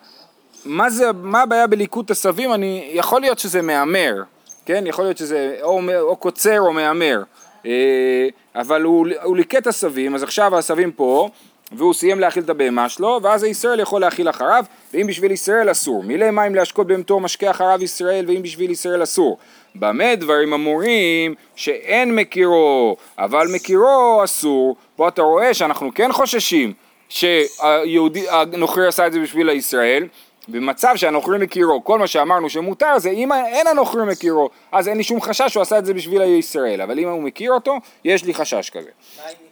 מה, 0.64 0.90
זה, 0.90 1.12
מה 1.12 1.42
הבעיה 1.42 1.66
בליקוט 1.66 2.10
עשבים? 2.10 2.52
אני, 2.52 2.90
יכול 2.92 3.20
להיות 3.20 3.38
שזה 3.38 3.62
מהמר, 3.62 4.22
כן? 4.66 4.84
יכול 4.86 5.04
להיות 5.04 5.18
שזה 5.18 5.56
או, 5.62 5.80
או 6.00 6.16
קוצר 6.16 6.60
או 6.60 6.72
מהמר. 6.72 7.22
אה, 7.66 8.28
אבל 8.54 8.82
הוא, 8.82 9.06
הוא 9.22 9.36
ליקט 9.36 9.66
עשבים, 9.66 10.14
אז 10.14 10.22
עכשיו 10.22 10.56
העשבים 10.56 10.92
פה, 10.92 11.28
והוא 11.76 11.94
סיים 11.94 12.20
להאכיל 12.20 12.42
את 12.42 12.50
הבהמה 12.50 12.88
שלו, 12.88 13.20
ואז 13.22 13.42
הישראל 13.42 13.80
יכול 13.80 14.00
להאכיל 14.00 14.30
אחריו, 14.30 14.64
ואם 14.94 15.06
בשביל 15.06 15.32
ישראל 15.32 15.70
אסור. 15.70 16.02
מילא 16.02 16.30
מים 16.30 16.54
להשקות 16.54 16.86
בהמתו 16.86 17.20
משקה 17.20 17.50
אחריו 17.50 17.82
ישראל, 17.82 18.24
ואם 18.28 18.42
בשביל 18.42 18.70
ישראל 18.70 19.02
אסור. 19.02 19.38
במה 19.74 20.14
דברים 20.14 20.52
אמורים 20.52 21.34
שאין 21.56 22.16
מכירו, 22.16 22.96
אבל 23.18 23.46
מכירו 23.54 24.20
אסור. 24.24 24.76
פה 24.96 25.08
אתה 25.08 25.22
רואה 25.22 25.54
שאנחנו 25.54 25.90
כן 25.94 26.12
חוששים 26.12 26.72
שהיהודי, 27.08 28.30
הנוכרי 28.30 28.86
עשה 28.86 29.06
את 29.06 29.12
זה 29.12 29.20
בשביל 29.20 29.48
הישראל, 29.48 30.08
במצב 30.48 30.96
שהנוכרי 30.96 31.38
מכירו, 31.38 31.84
כל 31.84 31.98
מה 31.98 32.06
שאמרנו 32.06 32.50
שמותר 32.50 32.98
זה 32.98 33.10
אם 33.10 33.32
אין 33.32 33.66
הנוכרי 33.66 34.04
מכירו, 34.04 34.50
אז 34.72 34.88
אין 34.88 34.96
לי 34.96 35.04
שום 35.04 35.20
חשש 35.20 35.52
שהוא 35.52 35.62
עשה 35.62 35.78
את 35.78 35.84
זה 35.84 35.94
בשביל 35.94 36.22
ישראל, 36.22 36.80
אבל 36.80 36.98
אם 36.98 37.08
הוא 37.08 37.22
מכיר 37.22 37.52
אותו, 37.52 37.76
יש 38.04 38.24
לי 38.24 38.34
חשש 38.34 38.70
כזה. 38.70 38.90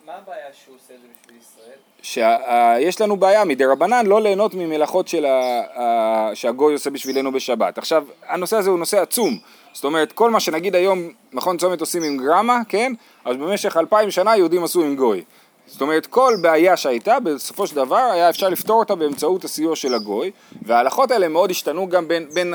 מה 0.06 0.12
הבעיה 0.12 0.46
שהוא 0.52 0.76
עושה 0.76 0.94
את 0.94 1.00
זה 1.00 1.06
בשביל 1.22 1.38
ישראל? 1.40 1.78
שיש 2.02 3.00
לנו 3.00 3.16
בעיה 3.16 3.44
מדי 3.44 3.64
רבנן 3.64 4.06
לא 4.06 4.20
ליהנות 4.20 4.54
ממלאכות 4.54 5.08
של 5.08 5.26
ה, 5.26 6.30
שהגוי 6.34 6.72
עושה 6.72 6.90
בשבילנו 6.90 7.32
בשבת. 7.32 7.78
עכשיו, 7.78 8.04
הנושא 8.28 8.56
הזה 8.56 8.70
הוא 8.70 8.78
נושא 8.78 9.00
עצום. 9.00 9.38
זאת 9.72 9.84
אומרת, 9.84 10.12
כל 10.12 10.30
מה 10.30 10.40
שנגיד 10.40 10.74
היום 10.74 11.08
מכון 11.32 11.56
צומת 11.56 11.80
עושים 11.80 12.02
עם 12.02 12.16
גרמה, 12.16 12.58
כן? 12.68 12.92
אז 13.24 13.36
במשך 13.36 13.76
אלפיים 13.76 14.10
שנה 14.10 14.36
יהודים 14.36 14.64
עשו 14.64 14.82
עם 14.82 14.96
גוי. 14.96 15.22
זאת 15.66 15.80
אומרת, 15.80 16.06
כל 16.06 16.34
בעיה 16.40 16.76
שהייתה, 16.76 17.20
בסופו 17.20 17.66
של 17.66 17.76
דבר 17.76 17.96
היה 18.12 18.30
אפשר 18.30 18.48
לפתור 18.48 18.78
אותה 18.78 18.94
באמצעות 18.94 19.44
הסיוע 19.44 19.76
של 19.76 19.94
הגוי, 19.94 20.30
וההלכות 20.62 21.10
האלה 21.10 21.28
מאוד 21.28 21.50
השתנו 21.50 21.88
גם 21.88 22.08
בין, 22.08 22.26
בין 22.34 22.54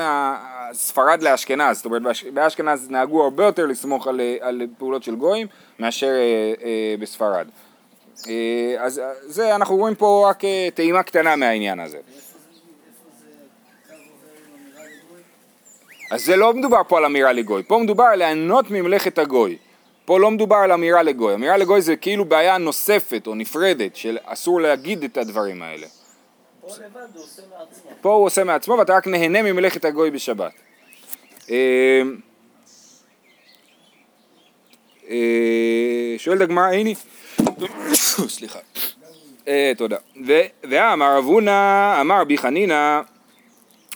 ספרד 0.72 1.22
לאשכנז, 1.22 1.76
זאת 1.76 1.86
אומרת, 1.86 2.02
באשכנז 2.34 2.90
נהגו 2.90 3.22
הרבה 3.24 3.44
יותר 3.44 3.66
לסמוך 3.66 4.06
על, 4.06 4.20
על 4.40 4.62
פעולות 4.78 5.02
של 5.02 5.14
גויים 5.14 5.46
מאשר 5.78 6.06
אה, 6.06 6.12
אה, 6.64 6.94
בספרד. 7.00 7.46
אה, 8.26 8.76
אז 8.78 9.00
זה, 9.26 9.54
אנחנו 9.54 9.76
רואים 9.76 9.94
פה 9.94 10.26
רק 10.30 10.44
אה, 10.44 10.68
טעימה 10.74 11.02
קטנה 11.02 11.36
מהעניין 11.36 11.80
הזה. 11.80 11.98
אז 16.10 16.24
זה 16.24 16.36
לא 16.36 16.54
מדובר 16.54 16.80
פה 16.88 16.98
על 16.98 17.04
אמירה 17.04 17.32
לגוי, 17.32 17.62
פה 17.62 17.78
מדובר 17.78 18.04
על 18.04 18.18
ליהנות 18.18 18.70
ממלאכת 18.70 19.18
הגוי. 19.18 19.56
פה 20.04 20.20
לא 20.20 20.30
מדובר 20.30 20.56
על 20.56 20.72
אמירה 20.72 21.02
לגוי, 21.02 21.34
אמירה 21.34 21.56
לגוי 21.56 21.80
זה 21.80 21.96
כאילו 21.96 22.24
בעיה 22.24 22.58
נוספת 22.58 23.26
או 23.26 23.34
נפרדת 23.34 23.96
של 23.96 24.18
אסור 24.24 24.60
להגיד 24.60 25.04
את 25.04 25.16
הדברים 25.16 25.62
האלה. 25.62 25.86
פה 26.60 26.68
לבד 26.68 27.00
הוא 27.14 27.22
עושה 27.24 27.42
מעצמו. 27.50 27.90
פה 28.00 28.12
הוא 28.12 28.26
עושה 28.26 28.44
מעצמו 28.44 28.74
ואתה 28.78 28.96
רק 28.96 29.06
נהנה 29.06 29.42
ממלאכת 29.42 29.84
הגוי 29.84 30.10
בשבת. 30.10 30.52
אה, 31.50 32.02
אה, 35.10 36.14
שואלת 36.18 36.40
הגמרא, 36.40 36.64
הנה, 36.64 36.90
סליחה, 38.36 38.58
אה, 39.48 39.72
תודה. 39.76 39.96
ואמר 40.64 41.16
רב 41.16 41.24
הונא, 41.24 42.00
אמר 42.00 42.20
רבי 42.20 42.38
חנינא, 42.38 43.00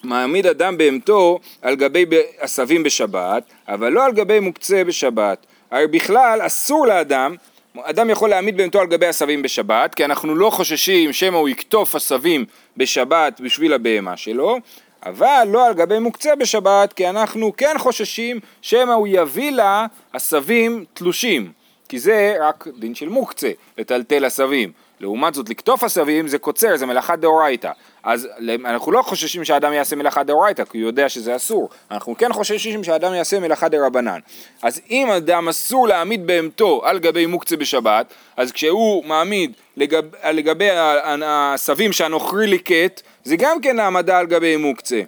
מעמיד 0.03 0.47
אדם 0.47 0.79
בהמתו 0.79 1.39
על 1.63 1.77
גבי 1.77 2.05
עשבים 2.39 2.83
בשבת, 2.83 3.43
אבל 3.69 3.93
לא 3.93 4.05
על 4.05 4.13
גבי 4.13 4.41
מוקצה 4.41 4.85
בשבת. 4.85 5.47
הרי 5.71 5.87
בכלל 5.87 6.41
אסור 6.47 6.87
לאדם, 6.87 7.35
אדם 7.83 8.11
יכול 8.11 8.31
להעמיד 8.31 8.57
בהמתו 8.57 8.81
על 8.81 8.87
גבי 8.87 9.07
עשבים 9.07 9.43
בשבת, 9.43 9.95
כי 9.95 10.05
אנחנו 10.05 10.35
לא 10.35 10.51
חוששים 10.51 11.13
שמא 11.13 11.37
הוא 11.37 11.49
יקטוף 11.49 11.95
עשבים 11.95 12.45
בשבת 12.77 13.41
בשביל 13.41 13.73
הבהמה 13.73 14.17
שלו, 14.17 14.59
אבל 15.07 15.49
לא 15.49 15.67
על 15.67 15.75
גבי 15.75 15.99
מוקצה 15.99 16.37
בשבת, 16.37 16.93
כי 16.93 17.09
אנחנו 17.09 17.53
כן 17.57 17.75
חוששים 17.79 18.41
שמא 18.63 18.93
הוא 18.93 19.09
יביא 19.11 19.51
לה 19.51 19.87
עשבים 20.13 20.85
תלושים, 20.95 21.53
כי 21.93 21.99
זה 21.99 22.37
רק 22.41 22.69
דין 22.79 22.95
של 22.95 23.09
מוקצה, 23.09 23.51
לטלטל 23.79 24.25
עשבים. 24.25 24.73
לעומת 25.01 25.35
זאת, 25.35 25.49
לקטוף 25.49 25.85
עשבים 25.85 26.29
זה 26.29 26.39
קוצר, 26.39 26.77
זה 26.77 26.87
מלאכת 26.87 27.19
דאורייתא. 27.19 27.71
אז 28.03 28.29
אנחנו 28.65 28.93
לא 28.93 29.03
חוששים 29.03 29.45
שהאדם 29.45 29.73
יעשה 29.73 29.97
מלאכת 29.97 30.27
דאורייתא, 30.27 30.65
כי 30.65 30.79
הוא 30.79 30.87
יודע 30.87 31.09
שזה 31.09 31.37
אסור. 31.37 31.69
אנחנו 31.91 32.17
כן 32.19 32.33
חוששים 32.33 32.85
שהאדם 32.85 33.15
יעשה 33.15 33.41
מלאכת 33.41 33.71
דרבנן. 33.71 34.21
אז 34.63 34.81
אם 34.91 35.11
אדם 35.11 35.49
אסור 35.49 35.89
להעמיד 35.89 36.27
בהמתו 36.27 36.81
על 36.85 36.99
גבי 36.99 37.27
מוקצה 37.27 37.57
בשבת, 37.57 38.15
אז 38.37 38.53
כשהוא 38.53 39.05
מעמיד 39.05 39.53
לגב, 39.77 40.05
לגבי 40.31 40.71
העשבים 40.71 41.93
שהנוכרי 41.93 42.47
ליקט, 42.47 43.03
זה 43.25 43.37
גם 43.37 43.61
כן 43.61 43.79
העמדה 43.79 44.19
על 44.19 44.27
גבי 44.27 44.57
מוקצה. 44.57 45.03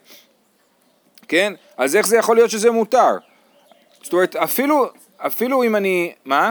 כן? 1.28 1.52
אז 1.76 1.96
איך 1.96 2.06
זה 2.06 2.16
יכול 2.16 2.36
להיות 2.36 2.50
שזה 2.50 2.70
מותר? 2.70 3.16
זאת 4.02 4.12
אומרת, 4.12 4.36
אפילו, 4.36 4.86
אפילו 5.18 5.64
אם 5.64 5.76
אני... 5.76 6.12
מה? 6.24 6.50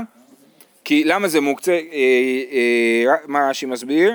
כי 0.85 1.03
למה 1.03 1.27
זה 1.27 1.41
מוקצה? 1.41 1.71
אה, 1.71 1.79
אה, 2.51 3.15
מה 3.27 3.49
רש"י 3.49 3.65
מסביר? 3.65 4.13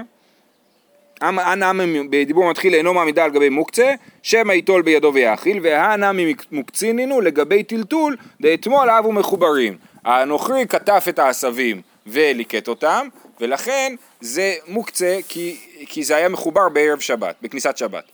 הנמי 1.21 2.09
בדיבור 2.09 2.51
מתחיל 2.51 2.75
אינו 2.75 2.95
מעמידה 2.95 3.25
על 3.25 3.31
גבי 3.31 3.49
מוקצה, 3.49 3.95
שמא 4.23 4.53
ייטול 4.53 4.83
בידו 4.83 5.11
ויאכיל, 5.15 5.61
והנמי 5.63 6.35
מוקצינינו 6.53 7.21
לגבי 7.21 7.63
טלטול, 7.63 8.17
דאתמול 8.41 8.91
אבו 8.91 9.13
מחוברים. 9.13 9.77
הנוכרי 10.05 10.67
כתף 10.69 11.05
את 11.09 11.19
העשבים 11.19 11.83
וליקט 12.07 12.69
אותם, 12.69 13.09
ולכן 13.41 13.95
זה 14.21 14.55
מוקצה 14.69 15.19
כי, 15.29 15.57
כי 15.87 16.05
זה 16.05 16.17
היה 16.17 16.29
מחובר 16.29 16.69
בערב 16.69 17.01
שבת, 17.01 17.35
בכניסת 17.43 17.77
שבת. 17.77 18.05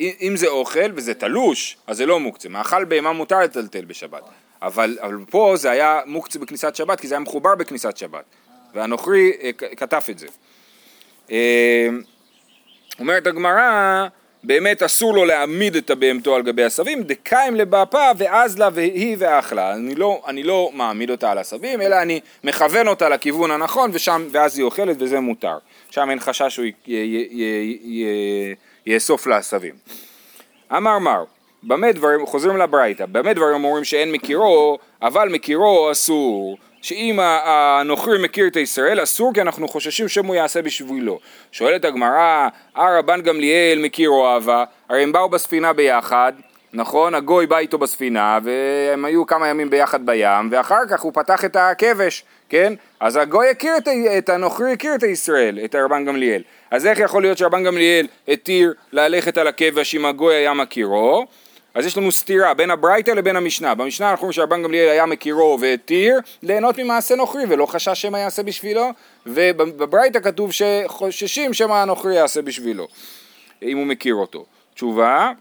אם 0.00 0.32
זה 0.36 0.48
אוכל 0.48 0.92
וזה 0.94 1.14
תלוש, 1.14 1.76
אז 1.86 1.96
זה 1.96 2.06
לא 2.06 2.20
מוקצה. 2.20 2.48
מאכל 2.48 2.84
בהמה 2.84 3.12
מותר 3.12 3.40
לטלטל 3.40 3.84
בשבת. 3.84 4.22
אבל, 4.62 4.98
אבל 5.00 5.16
פה 5.30 5.54
זה 5.56 5.70
היה 5.70 6.00
מוקצה 6.06 6.38
בכניסת 6.38 6.76
שבת, 6.76 7.00
כי 7.00 7.08
זה 7.08 7.14
היה 7.14 7.20
מחובר 7.20 7.54
בכניסת 7.54 7.96
שבת. 7.96 8.24
והנוכרי 8.74 9.32
אה, 9.42 9.52
כתב 9.52 10.00
את 10.10 10.18
זה. 10.18 10.26
אה, 11.30 11.88
אומרת 12.98 13.26
הגמרא, 13.26 14.06
באמת 14.44 14.82
אסור 14.82 15.14
לו 15.14 15.24
להעמיד 15.24 15.76
את 15.76 15.90
הבהמתו 15.90 16.34
על 16.36 16.42
גבי 16.42 16.64
עשבים, 16.64 17.02
דקיים 17.02 17.54
לבאפה 17.56 18.10
ואז 18.18 18.58
לה 18.58 18.68
והיא 18.72 19.16
ואכלה. 19.18 19.74
אני 19.74 19.94
לא, 19.94 20.22
אני 20.26 20.42
לא 20.42 20.70
מעמיד 20.74 21.10
אותה 21.10 21.30
על 21.30 21.38
עשבים, 21.38 21.80
אלא 21.80 22.02
אני 22.02 22.20
מכוון 22.44 22.88
אותה 22.88 23.08
לכיוון 23.08 23.50
הנכון, 23.50 23.90
ושם, 23.92 24.28
ואז 24.30 24.58
היא 24.58 24.64
אוכלת 24.64 24.96
וזה 25.00 25.20
מותר. 25.20 25.58
שם 25.90 26.10
אין 26.10 26.20
חשש 26.20 26.54
שהוא 26.54 26.66
יאסוף 28.86 29.26
לעשבים. 29.26 29.74
אמר 30.76 30.98
מר, 30.98 31.24
במה 31.62 31.92
דברים, 31.92 32.26
חוזרים 32.26 32.56
לברייתא, 32.56 33.06
במה 33.06 33.32
דברים 33.32 33.64
אומרים 33.64 33.84
שאין 33.84 34.12
מכירו, 34.12 34.78
אבל 35.02 35.28
מכירו 35.28 35.90
אסור. 35.92 36.58
שאם 36.82 37.18
הנוכרי 37.20 38.24
מכיר 38.24 38.46
את 38.46 38.56
ישראל 38.56 39.02
אסור 39.02 39.34
כי 39.34 39.40
אנחנו 39.40 39.68
חוששים 39.68 40.08
שמו 40.08 40.34
יעשה 40.34 40.62
בשבילו. 40.62 41.18
שואלת 41.52 41.84
הגמרא, 41.84 42.48
אה 42.76 42.98
רבן 42.98 43.20
גמליאל 43.20 43.78
מכיר 43.78 44.10
אוהבה, 44.10 44.64
הרי 44.88 45.02
הם 45.02 45.12
באו 45.12 45.28
בספינה 45.28 45.72
ביחד, 45.72 46.32
נכון? 46.72 47.14
הגוי 47.14 47.46
בא 47.46 47.58
איתו 47.58 47.78
בספינה 47.78 48.38
והם 48.42 49.04
היו 49.04 49.26
כמה 49.26 49.48
ימים 49.48 49.70
ביחד 49.70 50.06
בים 50.06 50.48
ואחר 50.50 50.86
כך 50.90 51.00
הוא 51.00 51.12
פתח 51.14 51.44
את 51.44 51.56
הכבש, 51.56 52.24
כן? 52.48 52.72
אז 53.00 53.16
הגוי 53.16 53.50
הכיר 53.50 53.76
את, 53.76 53.88
את 54.18 54.28
הנוכרי 54.28 54.72
הכיר 54.72 54.94
את 54.94 55.02
ישראל, 55.02 55.58
את 55.64 55.74
רבן 55.74 56.04
גמליאל. 56.04 56.42
אז 56.70 56.86
איך 56.86 56.98
יכול 56.98 57.22
להיות 57.22 57.38
שרבן 57.38 57.64
גמליאל 57.64 58.06
התיר 58.28 58.74
ללכת 58.92 59.38
על 59.38 59.46
הכבש 59.46 59.94
אם 59.94 60.04
הגוי 60.04 60.34
היה 60.34 60.54
מכירו? 60.54 61.26
אז 61.74 61.86
יש 61.86 61.96
לנו 61.96 62.12
סתירה 62.12 62.54
בין 62.54 62.70
הברייתא 62.70 63.10
לבין 63.10 63.36
המשנה. 63.36 63.74
במשנה 63.74 64.10
אנחנו 64.10 64.22
אומרים 64.22 64.32
שרבן 64.32 64.62
גמליאל 64.62 64.88
היה 64.88 65.06
מכירו 65.06 65.58
והתיר 65.60 66.20
ליהנות 66.42 66.78
ממעשה 66.78 67.14
נוכרי 67.14 67.42
ולא 67.48 67.66
חשש 67.66 68.02
שמא 68.02 68.16
יעשה 68.16 68.42
בשבילו, 68.42 68.90
ובברייתא 69.26 70.20
כתוב 70.20 70.50
שחוששים 70.52 71.54
שמא 71.54 71.74
הנוכרי 71.74 72.14
יעשה 72.14 72.42
בשבילו, 72.42 72.88
אם 73.62 73.78
הוא 73.78 73.86
מכיר 73.86 74.14
אותו. 74.14 74.44
תשובה, 74.74 75.32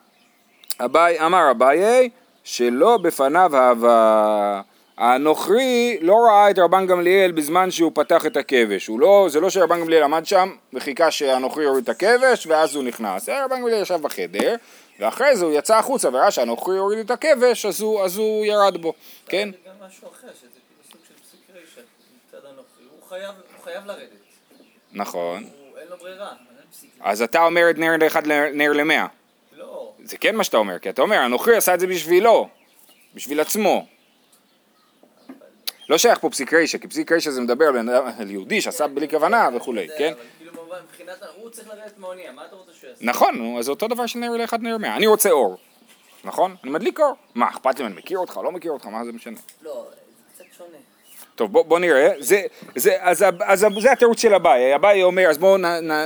אביי, 0.79 1.19
אמר 1.25 1.51
אביי 1.51 2.09
שלא 2.43 2.97
בפניו 2.97 3.51
אהבה. 3.55 4.61
הנוכרי 4.97 5.97
לא 6.01 6.15
ראה 6.27 6.49
את 6.49 6.59
רבן 6.59 6.87
גמליאל 6.87 7.31
בזמן 7.31 7.71
שהוא 7.71 7.91
פתח 7.95 8.25
את 8.25 8.37
הכבש, 8.37 8.89
לא, 8.97 9.27
זה 9.29 9.39
לא 9.39 9.49
שרבן 9.49 9.79
גמליאל 9.79 10.03
עמד 10.03 10.25
שם 10.25 10.49
וחיכה 10.73 11.11
שהנוכרי 11.11 11.63
יוריד 11.63 11.83
את 11.83 11.89
הכבש 11.89 12.47
ואז 12.47 12.75
הוא 12.75 12.83
נכנס, 12.83 13.29
רבן 13.29 13.61
גמליאל 13.61 13.81
ישב 13.81 14.01
בחדר 14.01 14.55
ואחרי 14.99 15.35
זה 15.35 15.45
הוא 15.45 15.53
יצא 15.53 15.77
החוצה 15.77 16.09
וראה 16.09 16.31
שהנוכרי 16.31 16.77
הוריד 16.77 16.99
את 16.99 17.11
הכבש, 17.11 17.65
אז 17.65 17.81
הוא, 17.81 18.03
אז 18.03 18.17
הוא 18.17 18.45
ירד 18.45 18.81
בו, 18.81 18.93
כן? 19.25 19.49
זה 19.51 19.57
גם 19.69 19.87
משהו 19.87 20.07
אחר, 20.07 20.27
שזה 20.33 20.47
כאילו 20.67 20.83
סוג 20.91 21.01
של 21.07 21.13
פסיק 21.23 21.39
רישא 21.53 21.81
מצד 22.27 22.45
הנוכרי, 22.45 22.85
הוא 22.99 23.09
חייב, 23.09 23.35
הוא 23.55 23.63
חייב 23.63 23.85
לרדת. 23.85 24.09
נכון. 24.91 25.43
הוא, 25.43 25.77
אין 25.77 25.87
לו 25.87 25.97
ברירה, 25.97 26.29
אז 27.01 27.21
אתה 27.21 27.45
אומר 27.45 27.69
את 27.69 27.77
נר 27.77 27.97
לאחד 27.99 28.27
נר 28.53 28.73
למאה. 28.73 29.05
לא. 29.57 29.91
זה 30.03 30.17
כן 30.17 30.35
מה 30.35 30.43
שאתה 30.43 30.57
אומר, 30.57 30.79
כי 30.79 30.89
אתה 30.89 31.01
אומר, 31.01 31.17
הנוכרי 31.17 31.57
עשה 31.57 31.73
את 31.73 31.79
זה 31.79 31.87
בשבילו, 31.87 32.49
בשביל 33.13 33.39
עצמו. 33.39 33.85
לא 35.89 35.97
שייך 35.97 36.19
פה 36.19 36.29
פסיק 36.29 36.53
רישא, 36.53 36.77
כי 36.77 36.87
פסיק 36.87 37.11
רישא 37.11 37.31
זה 37.31 37.41
מדבר 37.41 37.65
על 38.19 38.31
יהודי 38.31 38.61
שעשה 38.61 38.87
בלי 38.87 39.09
כוונה 39.09 39.49
וכולי, 39.55 39.87
כן? 39.97 40.13
כאילו 40.37 40.51
מבחינת, 40.91 41.17
הוא 41.35 41.49
צריך 41.49 41.67
לרדת 41.67 41.97
מהאונייה, 41.97 42.31
מה 42.31 42.45
אתה 42.45 42.55
רוצה 42.55 42.71
שהוא 42.79 42.89
יעשה? 42.89 43.05
נכון, 43.05 43.55
אז 43.59 43.65
זה 43.65 43.71
אותו 43.71 43.87
דבר 43.87 44.05
שנר 44.05 44.31
לאחד 44.31 44.61
נר 44.61 44.77
מאה. 44.77 44.95
אני 44.95 45.07
רוצה 45.07 45.29
אור, 45.29 45.57
נכון? 46.23 46.55
אני 46.63 46.71
מדליק 46.71 46.99
אור. 46.99 47.15
מה, 47.35 47.49
אכפת 47.49 47.79
לי 47.79 47.85
אם 47.85 47.91
אני 47.91 47.97
מכיר 47.97 48.17
אותך, 48.17 48.39
לא 48.43 48.51
מכיר 48.51 48.71
אותך, 48.71 48.85
מה 48.85 49.05
זה 49.05 49.11
משנה? 49.11 49.37
לא, 49.61 49.85
זה 50.37 50.43
קצת 50.43 50.57
שונה. 50.57 50.77
טוב, 51.35 51.51
בוא, 51.51 51.65
בוא 51.65 51.79
נראה, 51.79 52.11
זה, 52.19 52.41
זה, 52.75 52.95
אז, 52.99 53.25
אז, 53.45 53.65
אז 53.65 53.75
זה 53.79 53.91
התירוץ 53.91 54.21
של 54.21 54.33
אביי, 54.33 54.75
אביי 54.75 55.03
אומר, 55.03 55.29
אז 55.29 55.37
בואו 55.37 55.57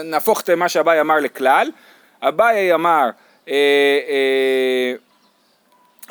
נהפוך 0.03 0.41
את 0.41 0.49
מה 0.49 0.69
שאביי 0.69 1.01
אמר 1.01 1.19
לכלל, 1.19 1.71
אביי 2.21 2.73
אמר, 2.73 3.09
אה, 3.47 3.53
אה, 4.09 4.93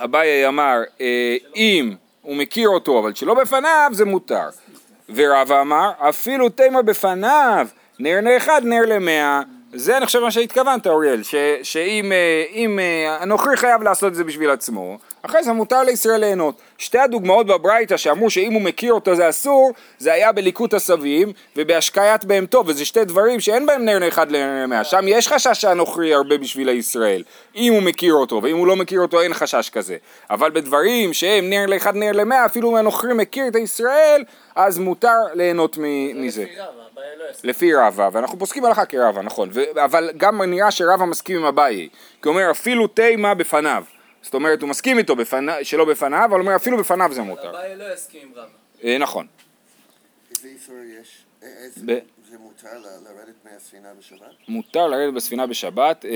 אביי 0.05 0.49
אמר, 0.49 0.79
אה, 1.01 1.37
אם 1.57 1.95
הוא 2.23 2.37
מכיר 2.37 2.69
אותו, 2.69 2.99
אבל 2.99 3.15
שלא 3.15 3.35
בפניו 3.35 3.91
זה 3.93 4.05
מותר. 4.05 4.49
ורבא 5.15 5.61
אמר, 5.61 5.91
אפילו 5.99 6.49
תימא 6.49 6.83
בפניו, 6.83 7.67
נר 7.99 8.21
נר 8.21 8.37
אחד, 8.37 8.63
נר 8.65 8.83
למאה. 8.87 9.41
זה 9.73 9.97
אני 9.97 10.07
חושב 10.07 10.21
מה 10.21 10.31
שהתכוונת 10.31 10.87
אוריאל, 10.87 11.23
שאם 11.63 12.13
אם, 12.53 12.79
הנוכרי 13.21 13.57
חייב 13.57 13.83
לעשות 13.83 14.09
את 14.09 14.15
זה 14.15 14.25
בשביל 14.25 14.51
עצמו, 14.51 14.99
אחרי 15.23 15.43
זה 15.43 15.53
מותר 15.53 15.83
לישראל 15.83 16.21
ליהנות. 16.21 16.61
שתי 16.79 16.99
הדוגמאות 16.99 17.47
בברייתא 17.47 17.97
שאמרו 17.97 18.31
שאם 18.31 18.53
הוא 18.53 18.63
מכיר 18.63 18.93
אותו 18.93 19.15
זה 19.15 19.29
אסור, 19.29 19.73
זה 19.99 20.13
היה 20.13 20.33
בליקוט 20.33 20.75
עשבים 20.75 21.33
ובהשקיית 21.57 22.25
בהמתו, 22.25 22.63
וזה 22.67 22.85
שתי 22.85 23.05
דברים 23.05 23.41
שאין 23.41 23.67
בהם 23.67 23.85
נר 23.85 24.09
אחד 24.09 24.31
לנר 24.31 24.67
מאה. 24.67 24.85
שם 24.85 25.05
יש 25.09 25.29
חשש 25.29 25.61
שהנוכרי 25.61 26.15
הרבה 26.15 26.39
בשביל 26.39 26.69
הישראל, 26.69 27.23
אם 27.57 27.73
הוא 27.73 27.83
מכיר 27.83 28.15
אותו, 28.15 28.41
ואם 28.43 28.57
הוא 28.57 28.67
לא 28.67 28.77
מכיר 28.77 29.01
אותו 29.01 29.21
אין 29.21 29.35
חשש 29.35 29.71
כזה. 29.71 29.97
אבל 30.31 30.51
בדברים 30.51 31.13
שהם 31.13 31.51
נר 31.51 31.67
לאחד 31.67 31.97
נר 31.97 32.13
למאה, 32.13 32.47
אפילו 32.47 32.71
אם 32.71 32.75
הנוכרי 32.75 33.15
מכיר 33.15 33.49
את 33.49 33.57
הישראל, 33.57 34.25
אז 34.57 34.79
מותר 34.79 35.19
ליהנות 35.35 35.79
מזה. 36.15 36.45
לפי 37.45 37.75
רבא, 37.75 38.09
ואנחנו 38.13 38.39
פוסקים 38.39 38.65
הלכה 38.65 38.85
כרבא, 38.85 39.23
נכון, 39.23 39.49
אבל 39.85 40.11
גם 40.17 40.43
נראה 40.43 40.71
שרבא 40.71 41.05
מסכים 41.05 41.37
עם 41.37 41.45
אביי, 41.45 41.89
כי 42.23 42.29
הוא 42.29 42.35
אומר 42.35 42.51
אפילו 42.51 42.87
תימה 42.87 43.35
בפניו, 43.35 43.85
זאת 44.23 44.35
אומרת 44.35 44.63
הוא 44.63 44.69
מסכים 44.71 44.99
איתו 44.99 45.17
בפני, 45.17 45.53
שלא 45.63 45.85
בפניו, 45.85 46.25
אבל 46.25 46.33
הוא 46.33 46.41
אומר 46.41 46.57
אפילו 46.57 46.79
בפניו 46.79 47.11
זה 47.13 47.23
מותר. 47.23 47.51
אביי 47.51 47.77
לא 47.77 47.95
יסכים 47.95 48.23
עם 48.29 48.35
רבא. 48.35 48.49
אה, 48.85 48.99
נכון. 48.99 49.27
איזה 50.31 50.49
איסור 50.49 50.75
יש? 51.01 51.09
איזה- 51.43 51.81
ב- 51.87 51.99
זה 52.31 52.39
מותר 52.39 52.79
ל- 52.79 53.05
לרדת 53.09 53.35
מהספינה 53.45 53.89
בשבת? 53.99 54.21
מותר 54.49 54.87
לרדת 54.87 55.15
בספינה 55.15 55.47
בשבת, 55.47 56.05
אה, 56.05 56.11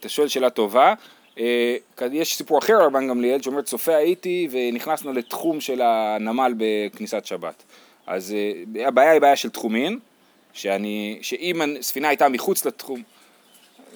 אתה 0.00 0.08
שואל 0.08 0.28
שאלה 0.28 0.50
טובה. 0.50 0.94
אה, 1.38 1.76
יש 2.12 2.36
סיפור 2.36 2.58
אחר 2.58 2.72
על 2.72 2.82
רבן 2.82 3.08
גמליאל 3.08 3.42
שאומר 3.42 3.62
צופה 3.62 3.96
הייתי 3.96 4.48
ונכנסנו 4.50 5.12
לתחום 5.12 5.60
של 5.60 5.80
הנמל 5.82 6.54
בכניסת 6.56 7.24
שבת. 7.24 7.62
אז 8.06 8.34
אה, 8.76 8.86
הבעיה 8.88 9.10
היא 9.10 9.20
בעיה 9.20 9.36
של 9.36 9.50
תחומין, 9.50 9.98
שאני, 10.52 11.18
שאם 11.22 11.62
הספינה 11.78 12.08
הייתה 12.08 12.28
מחוץ 12.28 12.64
לתחום, 12.66 13.02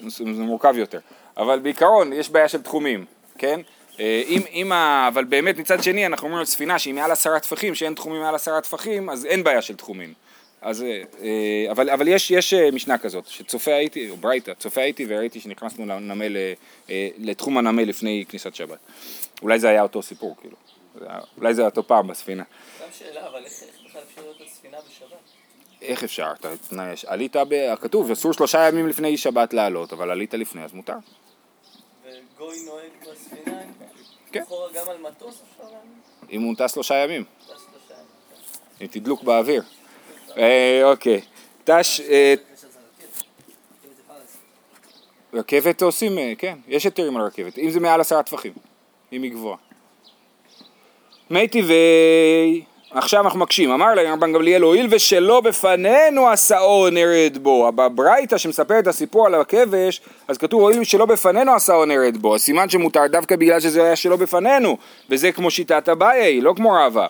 זה 0.07 0.25
מורכב 0.25 0.75
יותר, 0.78 0.99
אבל 1.37 1.59
בעיקרון 1.59 2.12
יש 2.12 2.31
בעיה 2.31 2.49
של 2.49 2.62
תחומים, 2.62 3.05
כן? 3.38 3.61
אה, 4.00 4.23
אם, 4.28 4.40
אם 4.52 4.73
ה... 4.73 5.09
אבל 5.09 5.25
באמת 5.25 5.59
מצד 5.59 5.83
שני 5.83 6.07
אנחנו 6.07 6.26
אומרים 6.26 6.40
על 6.40 6.47
ספינה 6.47 6.78
שהיא 6.78 6.95
מעל 6.95 7.11
עשרה 7.11 7.40
טפחים, 7.40 7.75
שאין 7.75 7.95
תחומים 7.95 8.21
מעל 8.21 8.35
עשרה 8.35 8.61
טפחים, 8.61 9.11
אז 9.11 9.26
אין 9.26 9.45
בעיה 9.45 9.62
של 9.62 9.76
תחומים. 9.76 10.14
אז, 10.62 10.83
אה, 10.83 11.02
אה, 11.23 11.71
אבל, 11.71 11.90
אבל 11.90 12.09
יש, 12.09 12.30
יש 12.30 12.54
משנה 12.54 12.99
כזאת, 12.99 13.26
שצופה 13.26 13.75
הייתי, 13.75 14.11
או 14.11 14.16
ברייתא, 14.16 14.54
צופה 14.54 14.80
הייתי 14.80 15.07
וראיתי 15.09 15.40
שנכנסנו 15.40 15.87
לנמל, 15.87 16.37
לתחום 17.18 17.59
הנמל 17.59 17.83
לפני 17.83 18.25
כניסת 18.28 18.54
שבת. 18.54 18.78
אולי 19.42 19.59
זה 19.59 19.68
היה 19.68 19.83
אותו 19.83 20.02
סיפור, 20.02 20.37
כאילו. 20.40 20.57
אולי 21.38 21.54
זה 21.54 21.62
היה 21.62 21.68
אותו 21.68 21.87
פעם 21.87 22.07
בספינה. 22.07 22.42
גם 22.83 22.88
שאלה, 22.99 23.26
אבל 23.26 23.45
איך 23.45 23.52
בכלל 23.88 24.00
אפשר 24.11 24.23
להיות 24.23 24.40
על 24.40 24.47
ספינה 24.49 24.76
בשבת? 24.90 25.18
איך 25.83 26.04
אפשר? 26.04 26.33
אתה, 26.40 26.49
עלית, 27.07 27.37
ב... 27.37 27.75
כתוב, 27.80 28.11
אסור 28.11 28.33
שלושה 28.33 28.68
ימים 28.68 28.88
לפני 28.88 29.16
שבת 29.16 29.54
לעלות, 29.54 29.92
אבל 29.92 30.11
עלית 30.11 30.35
לפני, 30.35 30.64
אז 30.64 30.73
מותר. 30.73 30.97
וגוי 32.35 32.65
נוהג 32.67 32.91
בספינה? 33.01 33.59
כן. 34.33 34.43
לכאורה 34.43 34.69
גם 34.75 34.91
על 34.91 34.99
מטוס? 34.99 35.43
אם 36.31 36.43
הוא 36.43 36.55
טס 36.59 36.75
שלושה 36.75 36.95
ימים, 36.95 37.11
ימים. 37.11 37.25
עם 38.81 38.87
תדלוק 38.87 39.23
באוויר. 39.23 39.63
אה, 40.37 40.81
אוקיי. 40.85 41.21
תש... 41.65 42.01
אה, 42.01 42.35
רכבת 45.33 45.83
עושים, 45.83 46.19
אה, 46.19 46.33
כן, 46.39 46.59
יש 46.69 46.85
היתרים 46.85 47.17
על 47.17 47.23
רכבת, 47.23 47.59
אם 47.59 47.71
זה 47.71 47.81
מעל 47.81 48.01
עשרה 48.01 48.23
טפחים, 48.23 48.53
אם 49.13 49.23
היא 49.23 49.33
גבוהה. 49.33 49.57
מי 51.31 51.49
טבעי, 51.49 52.65
עכשיו 52.90 53.25
אנחנו 53.25 53.38
מקשים, 53.38 53.71
אמר 53.71 53.95
להם 53.95 54.12
רבן 54.12 54.33
גמליאל, 54.33 54.62
הואיל 54.62 54.87
ושלא 54.90 55.40
בפנינו 55.40 56.28
השאו 56.28 56.90
נרד 56.90 57.38
בו, 57.42 57.73
בברייתא 57.73 58.38
שמספר 58.38 58.78
את 58.78 58.87
הסיפור 58.87 59.26
על 59.26 59.35
הכבש, 59.35 60.00
אז 60.28 60.38
כתוב 60.38 60.61
הואיל 60.61 60.80
ושלא 60.80 61.07
בפנינו 61.07 61.54
השאו 61.54 61.85
נרד 61.85 62.16
בו, 62.16 62.38
סימן 62.38 62.68
שמותר 62.68 63.07
דווקא 63.07 63.37
בגלל 63.37 63.61
שזה 63.61 63.85
היה 63.85 63.97
שלא 63.97 64.16
בפנינו, 64.16 64.76
וזה 65.11 65.33
כמו 65.33 65.50
שיטת 65.50 65.88
אביי, 65.88 66.40
לא 66.40 66.52
כמו 66.57 66.73
רבא. 66.73 67.07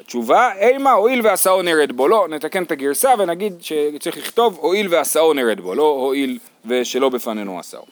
התשובה, 0.00 0.50
אימה 0.58 0.92
הואיל 0.92 1.20
והשאו 1.24 1.62
נרד 1.62 1.92
בו, 1.92 2.08
לא, 2.08 2.26
נתקן 2.30 2.62
את 2.62 2.70
הגרסה 2.70 3.10
ונגיד 3.18 3.54
שצריך 3.60 4.16
לכתוב 4.16 4.58
הואיל 4.60 4.86
והשאו 4.90 5.32
נרד 5.32 5.60
בו, 5.60 5.74
לא 5.74 5.82
הואיל 5.82 6.38
ושלא 6.66 7.08
בפנינו 7.08 7.60
השאו. 7.60 7.84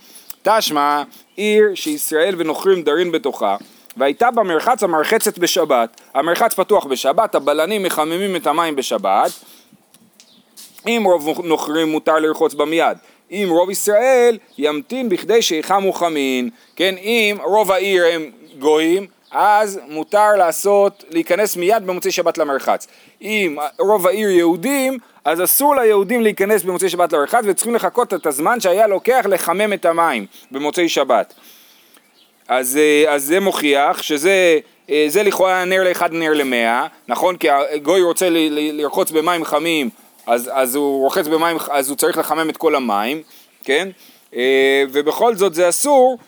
תשמע, 0.42 1.02
עיר 1.36 1.74
שישראל 1.74 2.34
ונוכרים 2.38 2.82
דרים 2.82 3.12
בתוכה, 3.12 3.56
והייתה 3.96 4.30
במרחץ 4.30 4.82
המרחצת 4.82 5.38
בשבת, 5.38 6.00
המרחץ 6.14 6.54
פתוח 6.54 6.86
בשבת, 6.86 7.34
הבלנים 7.34 7.82
מחממים 7.82 8.36
את 8.36 8.46
המים 8.46 8.76
בשבת, 8.76 9.30
אם 10.86 11.02
רוב 11.04 11.40
נוכרים 11.44 11.88
מותר 11.88 12.18
לרחוץ 12.18 12.54
בה 12.54 12.64
מיד, 12.64 12.98
אם 13.30 13.48
רוב 13.50 13.70
ישראל 13.70 14.38
ימתין 14.58 15.08
בכדי 15.08 15.42
שיחמו 15.42 15.92
חמין, 15.92 16.50
כן, 16.76 16.94
אם 16.96 17.36
רוב 17.44 17.72
העיר 17.72 18.04
הם 18.06 18.30
גויים, 18.58 19.06
אז 19.30 19.80
מותר 19.88 20.36
לעשות, 20.38 21.04
להיכנס 21.10 21.56
מיד 21.56 21.86
במוצאי 21.86 22.12
שבת 22.12 22.38
למרחץ. 22.38 22.86
אם 23.22 23.56
רוב 23.78 24.06
העיר 24.06 24.30
יהודים, 24.30 24.98
אז 25.24 25.42
אסור 25.42 25.76
ליהודים 25.76 26.20
להיכנס 26.20 26.62
במוצאי 26.62 26.88
שבת 26.88 27.12
למרחץ 27.12 27.40
וצריכים 27.44 27.74
לחכות 27.74 28.14
את 28.14 28.26
הזמן 28.26 28.60
שהיה 28.60 28.86
לוקח 28.86 29.26
לחמם 29.28 29.72
את 29.72 29.84
המים 29.84 30.26
במוצאי 30.50 30.88
שבת. 30.88 31.34
אז, 32.50 32.76
אה, 32.76 33.14
אז 33.14 33.24
זה 33.24 33.40
מוכיח 33.40 34.02
שזה 34.02 34.58
אה, 34.90 35.04
זה 35.08 35.22
לכאורה 35.22 35.64
נר 35.64 35.84
לאחד 35.84 36.12
נר 36.12 36.32
למאה, 36.34 36.86
נכון? 37.08 37.36
כי 37.36 37.48
הגוי 37.50 38.02
רוצה 38.02 38.30
ל- 38.30 38.36
ל- 38.36 38.80
לרחוץ 38.80 39.10
במים 39.10 39.44
חמים, 39.44 39.90
אז, 40.26 40.50
אז 40.52 40.74
הוא 40.74 41.02
רוחץ 41.02 41.26
במים, 41.26 41.56
אז 41.70 41.88
הוא 41.88 41.96
צריך 41.96 42.18
לחמם 42.18 42.50
את 42.50 42.56
כל 42.56 42.74
המים, 42.74 43.22
כן? 43.64 43.88
אה, 44.36 44.84
ובכל 44.92 45.34
זאת 45.34 45.54
זה 45.54 45.68
אסור 45.68 46.18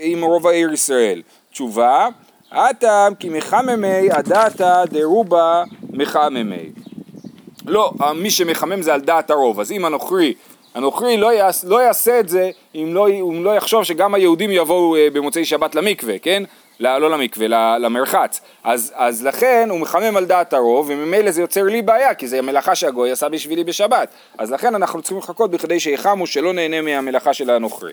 עם 0.00 0.24
רוב 0.24 0.46
העיר 0.46 0.72
ישראל. 0.72 1.22
תשובה, 1.52 2.08
הטעם 2.52 3.14
כי 3.14 3.28
מחממי 3.28 4.10
הדעתא 4.10 4.84
דרובה 4.84 5.62
מחממי. 5.90 6.70
לא, 7.66 7.92
מי 8.14 8.30
שמחמם 8.30 8.82
זה 8.82 8.94
על 8.94 9.00
דעת 9.00 9.30
הרוב, 9.30 9.60
אז 9.60 9.72
אם 9.72 9.84
הנוכרי, 9.84 10.34
הנוכרי 10.74 11.16
לא, 11.16 11.32
יעש, 11.32 11.64
לא 11.64 11.82
יעשה 11.82 12.20
את 12.20 12.28
זה 12.28 12.50
אם 12.74 12.90
לא, 12.92 13.08
אם 13.08 13.44
לא 13.44 13.56
יחשוב 13.56 13.84
שגם 13.84 14.14
היהודים 14.14 14.50
יבואו 14.50 14.96
אה, 14.96 15.08
במוצאי 15.12 15.44
שבת 15.44 15.74
למקווה, 15.74 16.18
כן? 16.18 16.42
לא, 16.80 16.98
לא 16.98 17.10
למקווה, 17.10 17.78
למרחץ. 17.78 18.40
אז, 18.64 18.92
אז 18.94 19.26
לכן 19.26 19.68
הוא 19.70 19.80
מחמם 19.80 20.16
על 20.16 20.24
דעת 20.24 20.52
הרוב, 20.52 20.86
וממילא 20.90 21.30
זה 21.30 21.40
יוצר 21.40 21.62
לי 21.62 21.82
בעיה, 21.82 22.14
כי 22.14 22.28
זה 22.28 22.42
מלאכה 22.42 22.74
שהגוי 22.74 23.10
עשה 23.10 23.28
בשבילי 23.28 23.64
בשבת. 23.64 24.08
אז 24.38 24.52
לכן 24.52 24.74
אנחנו 24.74 25.02
צריכים 25.02 25.18
לחכות 25.18 25.50
בכדי 25.50 25.80
שיחמו, 25.80 26.26
שלא 26.26 26.52
נהנה 26.52 26.82
מהמלאכה 26.82 27.34
של 27.34 27.50
הנוכרי. 27.50 27.92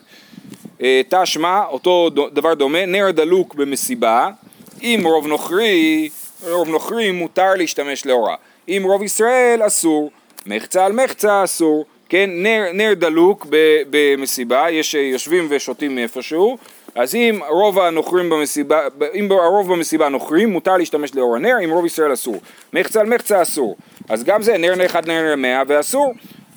אה, 0.82 1.02
תשמע, 1.10 1.62
אותו 1.65 2.10
דבר 2.10 2.54
דומה, 2.54 2.86
נר 2.86 3.12
דלוק 3.12 3.56
במסיבה, 3.56 4.30
אם 4.82 5.02
רוב 5.04 5.28
נוכרי, 5.28 6.10
רוב 6.50 6.70
נוכרי 6.70 7.12
מותר 7.12 7.54
להשתמש 7.58 8.06
לאורה. 8.06 8.36
אם 8.67 8.84
רוב 8.86 9.04
ישראל 9.04 9.62
אסור, 9.67 10.12
מחצה 10.46 10.86
על 10.86 10.91
מחצה 10.91 11.44
אסור, 11.44 11.86
כן, 12.12 12.30
נר, 12.34 12.63
נר 12.74 12.93
דלוק 12.93 13.47
ב- 13.50 13.82
במסיבה, 13.89 14.69
יש 14.69 14.95
אה, 14.95 15.02
יושבים 15.02 15.47
ושותים 15.50 15.95
מאיפשהו, 15.95 16.58
אז 16.95 17.15
אם 17.15 17.39
רוב 17.50 17.80
הנוכרים 17.80 18.30
במסיבה, 18.30 18.88
אם 19.13 19.32
הרוב 19.32 19.74
במסיבה 19.74 20.10
נוכרים, 20.10 20.50
מותר 20.50 20.78
להשתמש 20.78 21.15
לאור 21.15 21.36
הנר, 21.36 21.56
אם 21.65 21.69
רוב 21.69 21.86
ישראל 21.86 22.13
אסור. 22.13 22.41
מחצה 22.74 23.02
על 23.02 23.15
מחצה 23.15 23.41
אסור. 23.41 23.76
אז 24.10 24.24
גם 24.24 24.41
זה 24.41 24.58
נר 24.58 24.86
אחד 24.86 25.08
נר 25.08 25.32
למאה 25.32 25.62
ואסור. 25.67 26.13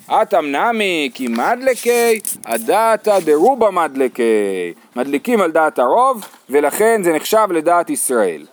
אטם 0.07 0.45
נמי 0.45 1.09
כי 1.13 1.27
מדלקי, 1.27 2.19
הדעתא 2.45 3.19
דרובה 3.19 3.71
מדלקי. 3.71 4.73
מדליקים 4.95 5.41
על 5.41 5.51
דעת 5.51 5.79
הרוב, 5.79 6.25
ולכן 6.49 7.03
זה 7.03 7.13
נחשב 7.13 7.47
לדעת 7.51 7.89
ישראל. 7.89 8.45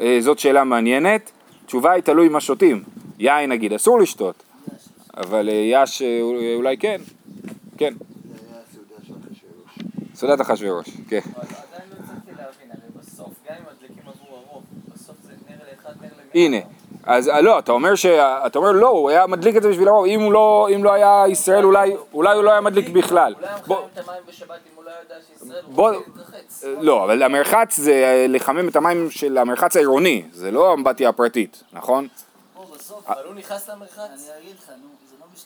אה, 0.00 0.18
זאת 0.20 0.38
שאלה 0.38 0.64
מעניינת. 0.64 1.30
התשובה 1.64 1.92
היא 1.92 2.02
תלוי 2.02 2.28
מה 2.28 2.40
שותים. 2.40 2.82
יין 3.18 3.52
נגיד, 3.52 3.72
אסור 3.72 3.98
לשתות. 3.98 4.45
אבל 5.16 5.48
אה, 5.48 5.54
יש 5.54 6.02
אה, 6.02 6.20
אולי 6.54 6.76
כן. 6.76 7.00
כן. 7.78 7.94
סעודת 10.14 10.40
אחשוורוש, 10.40 10.86
כן. 11.08 11.20
לא 11.26 11.42
נר 15.50 15.56
למאה. 16.02 16.10
הנה. 16.34 16.56
אז 17.04 17.28
אה, 17.28 17.40
לא, 17.40 17.58
אתה 17.58 17.72
אומר 17.72 17.94
ש... 17.94 18.06
אתה 18.06 18.58
אומר 18.58 18.72
לא, 18.72 18.88
הוא 18.88 19.10
היה 19.10 19.26
מדליק 19.26 19.56
את 19.56 19.62
זה 19.62 19.68
בשביל 19.70 19.88
הרוב, 19.88 20.06
אם 20.06 20.20
הוא 20.20 20.32
לא, 20.32 20.68
אם 20.74 20.84
לא 20.84 20.92
היה 20.92 21.24
ישראל 21.28 21.64
אולי, 21.64 21.94
אולי 22.14 22.34
הוא 22.34 22.44
לא 22.44 22.50
היה 22.50 22.60
מדליק 22.60 22.88
בכלל. 22.88 23.34
אולי 23.38 23.46
הם 23.48 23.58
בוא, 23.66 23.76
חייבים 23.76 23.90
את 23.92 24.08
המים 24.08 24.22
בשבת 24.28 24.48
אם 24.72 24.76
הוא 24.76 24.84
לא 24.84 24.90
ידע 25.06 25.14
שישראל 25.32 25.62
בוא- 25.68 25.90
רוצה 25.94 26.06
להתרחץ. 26.16 26.64
לא, 26.80 27.04
אבל 27.04 27.22
המרחץ 27.22 27.76
זה 27.80 27.92
אה, 27.92 28.26
לחמם 28.28 28.68
את 28.68 28.76
המים 28.76 29.10
של 29.10 29.38
המרחץ 29.38 29.76
העירוני, 29.76 30.22
זה 30.32 30.50
לא 30.50 30.74
אמבטיה 30.74 31.08
הפרטית, 31.08 31.62
נכון? 31.72 32.08
בסוף, 32.76 33.04
אבל 33.08 33.22
הוא 33.26 33.34
נכנס 33.34 33.68
למרחץ? 33.68 33.98
אני 33.98 34.06
אגיד 34.42 34.56
לך, 34.58 34.68
נו, 34.68 34.74
לא. 34.76 34.95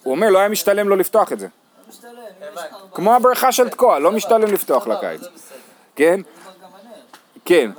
הוא 0.03 0.15
אומר 0.15 0.31
לא 0.31 0.39
היה 0.39 0.49
משתלם 0.49 0.89
לו 0.89 0.97
לפתוח 0.97 1.33
את 1.33 1.39
זה. 1.39 1.49
כמו 2.95 3.15
הברכה 3.15 3.53
של 3.53 3.69
תקוע, 3.69 3.99
לא 3.99 4.13
משתלם 4.13 4.53
לפתוח 4.53 4.87
לקיץ. 4.87 5.21
כן? 5.97 6.21
כן. 7.45 7.71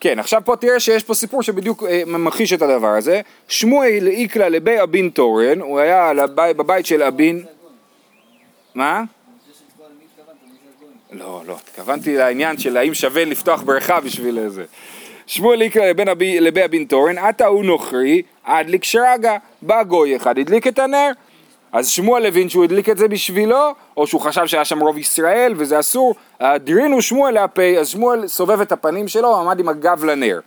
כן, 0.00 0.18
עכשיו 0.18 0.42
פה 0.44 0.56
תראה 0.56 0.80
שיש 0.80 1.04
פה 1.04 1.14
סיפור 1.14 1.42
שבדיוק 1.42 1.82
אה, 1.82 2.02
ממחיש 2.06 2.52
את 2.52 2.62
הדבר 2.62 2.88
הזה. 2.88 3.20
שמואל 3.48 4.06
איקלה 4.06 4.48
לבי 4.48 4.82
אבין 4.82 5.10
תורן, 5.10 5.60
הוא 5.60 5.78
היה 5.78 6.12
בבית 6.34 6.86
של 6.86 7.02
אבין... 7.02 7.44
מה? 8.74 9.02
לא, 11.12 11.42
לא, 11.46 11.56
התכוונתי 11.68 12.16
לעניין 12.16 12.58
של 12.58 12.76
האם 12.76 12.94
שווה 12.94 13.24
לפתוח 13.24 13.62
בריכה 13.62 14.00
בשביל 14.00 14.48
זה. 14.48 14.64
שמואל 15.28 15.62
אבי- 16.10 16.40
לבי 16.40 16.64
אבין 16.64 16.84
תורן, 16.84 17.18
עתה 17.18 17.46
הוא 17.46 17.64
נוכרי, 17.64 18.22
הדליק 18.46 18.84
שרגא. 18.84 19.36
בא 19.62 19.82
גוי 19.82 20.16
אחד, 20.16 20.38
הדליק 20.38 20.66
את 20.66 20.78
הנר. 20.78 21.10
אז 21.72 21.88
שמואל 21.88 22.26
הבין 22.26 22.48
שהוא 22.48 22.64
הדליק 22.64 22.88
את 22.88 22.98
זה 22.98 23.08
בשבילו, 23.08 23.74
או 23.96 24.06
שהוא 24.06 24.20
חשב 24.20 24.46
שהיה 24.46 24.64
שם 24.64 24.78
רוב 24.80 24.98
ישראל 24.98 25.52
וזה 25.56 25.78
אסור. 25.80 26.14
הדרינו 26.40 27.02
שמואל 27.02 27.34
להפי, 27.34 27.78
אז 27.78 27.88
שמואל 27.88 28.26
סובב 28.26 28.60
את 28.60 28.72
הפנים 28.72 29.08
שלו, 29.08 29.36
עמד 29.40 29.60
עם 29.60 29.68
הגב 29.68 30.04
לנר. 30.04 30.40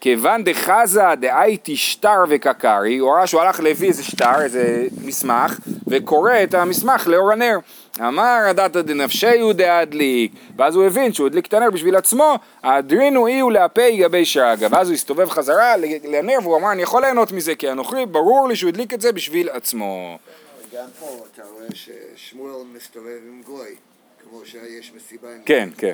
כיוון 0.00 0.44
דחזה 0.44 1.02
דאייתי 1.20 1.76
שטר 1.76 2.24
וקקרי, 2.28 2.98
הוא 2.98 3.10
ראה 3.14 3.26
שהוא 3.26 3.40
הלך 3.40 3.60
להביא 3.60 3.88
איזה 3.88 4.04
שטר, 4.04 4.42
איזה 4.42 4.86
מסמך, 5.04 5.58
וקורא 5.86 6.32
את 6.42 6.54
המסמך 6.54 7.06
לאור 7.08 7.32
הנר. 7.32 7.58
אמר 8.00 8.38
הדתא 8.50 8.80
דנפשיהו 8.80 9.52
דאדליק, 9.52 10.32
ואז 10.56 10.76
הוא 10.76 10.84
הבין 10.84 11.12
שהוא 11.12 11.26
הדליק 11.26 11.46
את 11.46 11.54
הנר 11.54 11.70
בשביל 11.70 11.96
עצמו, 11.96 12.34
אי 13.26 13.40
הוא 13.40 13.52
להפי 13.52 13.96
גבי 13.96 14.24
שרגא, 14.24 14.68
ואז 14.70 14.88
הוא 14.88 14.94
הסתובב 14.94 15.28
חזרה 15.28 15.76
לנר 16.04 16.38
והוא 16.42 16.56
אמר 16.56 16.72
אני 16.72 16.82
יכול 16.82 17.02
ליהנות 17.02 17.32
מזה 17.32 17.54
כי 17.54 17.68
הנוכרי 17.68 18.06
ברור 18.06 18.48
לי 18.48 18.56
שהוא 18.56 18.68
הדליק 18.68 18.94
את 18.94 19.00
זה 19.00 19.12
בשביל 19.12 19.48
עצמו. 19.50 20.18
גם 20.74 20.84
פה 21.00 21.06
אתה 21.34 21.42
רואה 21.52 21.66
ששמואל 21.74 22.52
מסתובב 22.76 23.18
עם 23.28 23.42
גוי, 23.46 23.68
כמו 24.22 24.40
שיש 24.44 24.92
מסיבה 24.96 25.28
עם... 25.34 25.42
כן, 25.46 25.68
כן. 25.78 25.92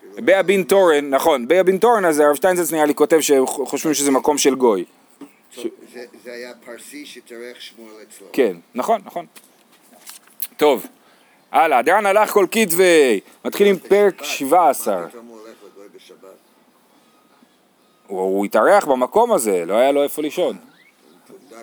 כאילו, 0.00 0.26
באבין 0.26 0.62
תורן, 0.62 1.10
נכון, 1.10 1.48
באבין 1.48 1.78
תורן 1.78 2.04
אז 2.04 2.20
הרב 2.20 2.34
שטיינזץ 2.34 2.72
נראה 2.72 2.86
לי 2.86 2.94
כותב 2.94 3.18
שחושבים 3.20 3.94
שזה 3.94 4.10
מקום 4.10 4.38
של 4.38 4.54
גוי. 4.54 4.84
זה- 5.56 5.68
זה 6.24 6.32
היה 6.32 6.52
פרסי 6.64 7.06
שתארך 7.06 7.60
שמואל 7.62 7.92
אצלו. 8.08 8.26
כן, 8.32 8.56
נכון, 8.74 9.00
נכון. 9.04 9.26
טוב, 10.56 10.86
הלאה, 11.52 11.82
דרן 11.82 12.06
הלך 12.06 12.30
כל 12.30 12.46
כתבי, 12.50 13.20
מתחיל 13.44 13.66
עם 13.66 13.78
פרק 13.78 14.14
בשבת, 14.20 14.26
17. 14.26 15.00
מה 15.00 15.08
פתאום 15.08 15.26
הוא 18.06 18.44
התארח 18.44 18.84
במקום 18.84 19.32
הזה, 19.32 19.64
לא 19.66 19.74
היה 19.74 19.92
לו 19.92 20.02
איפה 20.02 20.22
לישון. 20.22 20.56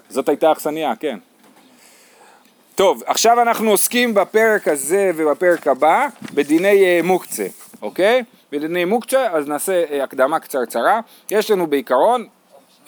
זאת 0.10 0.30
הייתה 0.30 0.52
אכסניה, 0.52 0.94
כן. 1.00 1.20
טוב, 2.76 3.04
עכשיו 3.06 3.42
אנחנו 3.42 3.70
עוסקים 3.70 4.14
בפרק 4.14 4.68
הזה 4.68 5.12
ובפרק 5.16 5.68
הבא 5.68 6.08
בדיני 6.34 6.84
אה, 6.84 7.00
מוקצה, 7.04 7.46
אוקיי? 7.82 8.24
בדיני 8.52 8.86
מוקצה, 8.86 9.32
אז 9.32 9.48
נעשה 9.48 9.84
אה, 9.92 10.04
הקדמה 10.04 10.40
קצרצרה. 10.40 11.00
יש 11.32 11.52
לנו 11.52 11.68
בעיקרון, 11.68 12.28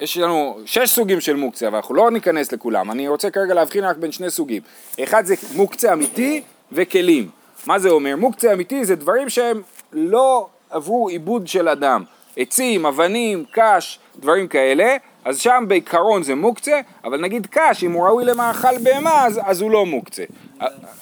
יש 0.00 0.16
לנו 0.16 0.58
שש 0.64 0.90
סוגים 0.90 1.20
של 1.20 1.36
מוקצה, 1.36 1.68
אבל 1.68 1.76
אנחנו 1.76 1.94
לא 1.94 2.10
ניכנס 2.10 2.52
לכולם. 2.52 2.90
אני 2.90 3.08
רוצה 3.08 3.30
כרגע 3.30 3.54
להבחין 3.54 3.84
רק 3.84 3.96
בין 3.96 4.12
שני 4.12 4.30
סוגים. 4.30 4.62
אחד 5.02 5.26
זה 5.26 5.34
מוקצה 5.54 5.92
אמיתי 5.92 6.42
וכלים. 6.72 7.28
מה 7.66 7.78
זה 7.78 7.90
אומר? 7.90 8.16
מוקצה 8.16 8.52
אמיתי 8.52 8.84
זה 8.84 8.96
דברים 8.96 9.28
שהם 9.28 9.62
לא 9.92 10.48
עברו 10.70 11.08
עיבוד 11.08 11.48
של 11.48 11.68
אדם. 11.68 12.04
עצים, 12.36 12.86
אבנים, 12.86 13.44
קש, 13.52 13.98
דברים 14.16 14.48
כאלה, 14.48 14.96
אז 15.24 15.38
שם 15.38 15.64
בעיקרון 15.68 16.22
זה 16.22 16.34
מוקצה, 16.34 16.80
אבל 17.04 17.20
נגיד 17.20 17.46
קש, 17.50 17.84
אם 17.84 17.92
הוא 17.92 18.06
ראוי 18.06 18.24
למאכל 18.24 18.78
בהמה, 18.78 19.26
אז, 19.26 19.40
אז 19.44 19.60
הוא 19.60 19.70
לא 19.70 19.86
מוקצה. 19.86 20.24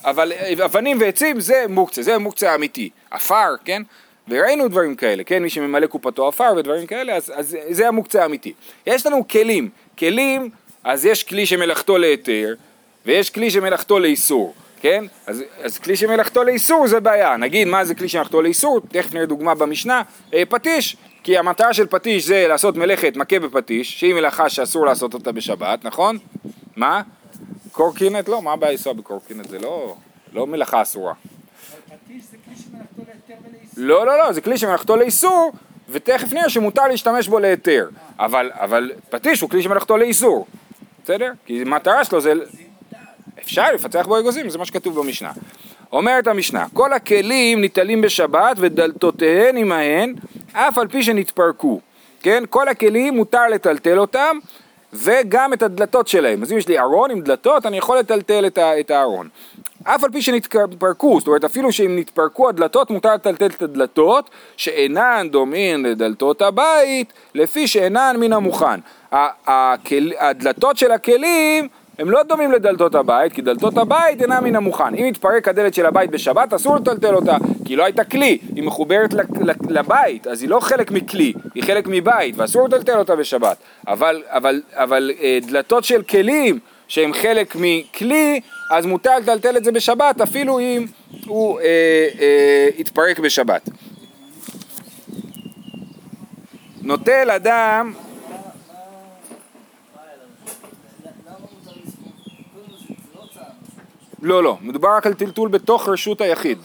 אבל 0.04 0.32
אבנים 0.64 1.00
ועצים 1.00 1.40
זה 1.40 1.64
מוקצה, 1.68 2.02
זה 2.02 2.18
מוקצה 2.18 2.54
אמיתי. 2.54 2.90
עפר, 3.10 3.54
כן? 3.64 3.82
וראינו 4.28 4.68
דברים 4.68 4.94
כאלה, 4.94 5.24
כן? 5.24 5.42
מי 5.42 5.50
שממלא 5.50 5.86
קופתו 5.86 6.28
עפר 6.28 6.54
ודברים 6.56 6.86
כאלה, 6.86 7.16
אז, 7.16 7.32
אז 7.34 7.56
זה 7.70 7.88
המוקצה 7.88 8.22
האמיתי. 8.22 8.52
יש 8.86 9.06
לנו 9.06 9.28
כלים. 9.28 9.68
כלים, 9.98 10.50
אז 10.84 11.06
יש 11.06 11.24
כלי 11.24 11.46
שמלאכתו 11.46 11.98
להיתר, 11.98 12.54
ויש 13.06 13.30
כלי 13.30 13.50
שמלאכתו 13.50 13.98
לאיסור. 13.98 14.54
כן? 14.84 15.04
אז, 15.26 15.42
אז 15.62 15.78
כלי 15.78 15.96
שמלאכתו 15.96 16.44
לאיסור 16.44 16.86
זה 16.86 17.00
בעיה. 17.00 17.36
נגיד 17.36 17.68
מה 17.68 17.84
זה 17.84 17.94
כלי 17.94 18.08
שמלאכתו 18.08 18.42
לאיסור, 18.42 18.80
תכף 18.88 19.14
נראה 19.14 19.26
דוגמה 19.26 19.54
במשנה, 19.54 20.02
אה, 20.34 20.42
פטיש. 20.48 20.96
כי 21.22 21.38
המטרה 21.38 21.74
של 21.74 21.86
פטיש 21.86 22.26
זה 22.26 22.46
לעשות 22.48 22.76
מלאכת 22.76 23.16
מכה 23.16 23.38
בפטיש, 23.38 24.00
שהיא 24.00 24.14
מלאכה 24.14 24.48
שאסור 24.48 24.86
לעשות 24.86 25.14
אותה 25.14 25.32
בשבת, 25.32 25.84
נכון? 25.84 26.18
מה? 26.76 27.02
קורקינט? 27.72 28.28
לא, 28.28 28.42
מה 28.42 28.52
הבעיה 28.52 28.72
לנסוע 28.72 28.92
בקורקינט? 28.92 29.48
זה 29.48 29.58
לא, 29.58 29.96
לא 30.32 30.46
מלאכה 30.46 30.82
אסורה. 30.82 31.14
פטיש 31.14 32.22
זה 32.30 32.36
כלי 32.44 32.54
שמלאכתו 32.56 33.02
להיתר. 33.08 33.42
לא, 33.76 34.06
לא, 34.06 34.18
לא, 34.18 34.32
זה 34.32 34.40
כלי 34.40 34.58
שמלאכתו 34.58 34.96
לאיסור, 34.96 35.52
ותכף 35.88 36.32
נראה 36.32 36.50
שמותר 36.50 36.86
להשתמש 36.88 37.28
בו 37.28 37.38
להיתר. 37.38 37.88
אבל, 38.18 38.50
אבל 38.54 38.92
פטיש 39.10 39.40
הוא 39.40 39.50
כלי 39.50 39.62
שמלאכתו 39.62 39.96
לאיסור, 39.96 40.46
בסדר? 41.04 41.32
כי 41.46 41.62
המטרה 41.62 42.04
שלו 42.04 42.20
זה... 42.20 42.32
אפשר 43.44 43.72
לפצח 43.74 44.06
בו 44.06 44.18
אגוזים, 44.18 44.50
זה 44.50 44.58
מה 44.58 44.64
שכתוב 44.64 45.00
במשנה. 45.00 45.32
אומרת 45.92 46.26
המשנה, 46.26 46.66
כל 46.72 46.92
הכלים 46.92 47.60
ניטלים 47.60 48.00
בשבת 48.00 48.56
ודלתותיהן 48.56 49.56
עמהן, 49.56 50.14
אף 50.52 50.78
על 50.78 50.88
פי 50.88 51.02
שנתפרקו. 51.02 51.80
כן? 52.22 52.44
כל 52.50 52.68
הכלים 52.68 53.16
מותר 53.16 53.48
לטלטל 53.48 53.98
אותם, 53.98 54.38
וגם 54.92 55.52
את 55.52 55.62
הדלתות 55.62 56.08
שלהם. 56.08 56.42
אז 56.42 56.52
אם 56.52 56.58
יש 56.58 56.68
לי 56.68 56.78
ארון 56.78 57.10
עם 57.10 57.20
דלתות, 57.20 57.66
אני 57.66 57.78
יכול 57.78 57.98
לטלטל 57.98 58.46
את 58.46 58.58
את 58.58 58.90
הארון. 58.90 59.28
אף 59.84 60.04
על 60.04 60.10
פי 60.10 60.22
שנתפרקו, 60.22 61.18
זאת 61.18 61.26
אומרת 61.26 61.44
אפילו 61.44 61.72
שאם 61.72 61.98
נתפרקו 61.98 62.48
הדלתות, 62.48 62.90
מותר 62.90 63.14
לטלטל 63.14 63.46
את 63.46 63.62
הדלתות 63.62 64.30
שאינן 64.56 65.28
דומין 65.30 65.82
לדלתות 65.82 66.42
הבית, 66.42 67.12
לפי 67.34 67.66
שאינן 67.66 68.16
מן 68.20 68.32
המוכן. 68.32 68.80
הדלתות 70.18 70.76
של 70.76 70.90
הכלים 70.92 71.68
הם 71.98 72.10
לא 72.10 72.22
דומים 72.22 72.52
לדלתות 72.52 72.94
הבית, 72.94 73.32
כי 73.32 73.42
דלתות 73.42 73.78
הבית 73.78 74.22
אינן 74.22 74.44
מן 74.44 74.56
המוכן. 74.56 74.94
אם 74.94 75.06
יתפרק 75.06 75.48
הדלת 75.48 75.74
של 75.74 75.86
הבית 75.86 76.10
בשבת, 76.10 76.52
אסור 76.52 76.76
לטלטל 76.76 77.14
אותה, 77.14 77.36
כי 77.64 77.72
היא 77.72 77.78
לא 77.78 77.84
הייתה 77.84 78.04
כלי, 78.04 78.38
היא 78.54 78.64
מחוברת 78.64 79.14
לבית, 79.68 80.26
אז 80.26 80.42
היא 80.42 80.50
לא 80.50 80.60
חלק 80.60 80.90
מכלי, 80.90 81.32
היא 81.54 81.62
חלק 81.62 81.84
מבית, 81.86 82.34
ואסור 82.38 82.68
לטלטל 82.68 82.98
אותה 82.98 83.16
בשבת. 83.16 83.56
אבל, 83.88 84.22
אבל, 84.26 84.62
אבל 84.72 85.10
אה, 85.22 85.38
דלתות 85.46 85.84
של 85.84 86.02
כלים, 86.02 86.58
שהם 86.88 87.12
חלק 87.12 87.56
מכלי, 87.56 88.40
אז 88.70 88.86
מותר 88.86 89.18
לטלטל 89.18 89.56
את 89.56 89.64
זה 89.64 89.72
בשבת, 89.72 90.20
אפילו 90.20 90.60
אם 90.60 90.86
הוא 91.26 91.60
אה, 91.60 91.64
אה, 92.20 92.68
יתפרק 92.78 93.18
בשבת. 93.18 93.68
נוטל 96.82 97.30
אדם 97.30 97.92
למה 101.26 101.36
מותר 101.40 101.80
לספור? 101.84 102.12
קודם 102.52 102.66
כל 102.68 102.76
זה 102.76 102.86
זה 102.86 103.18
לא 103.18 103.26
צער, 103.34 103.50
לא, 104.24 104.42
לא, 104.42 104.56
מדובר 104.60 104.88
רק 104.96 105.06
על 105.06 105.14
טלטול 105.14 105.48
בתוך 105.48 105.88
רשות 105.88 106.20
היחיד. 106.20 106.58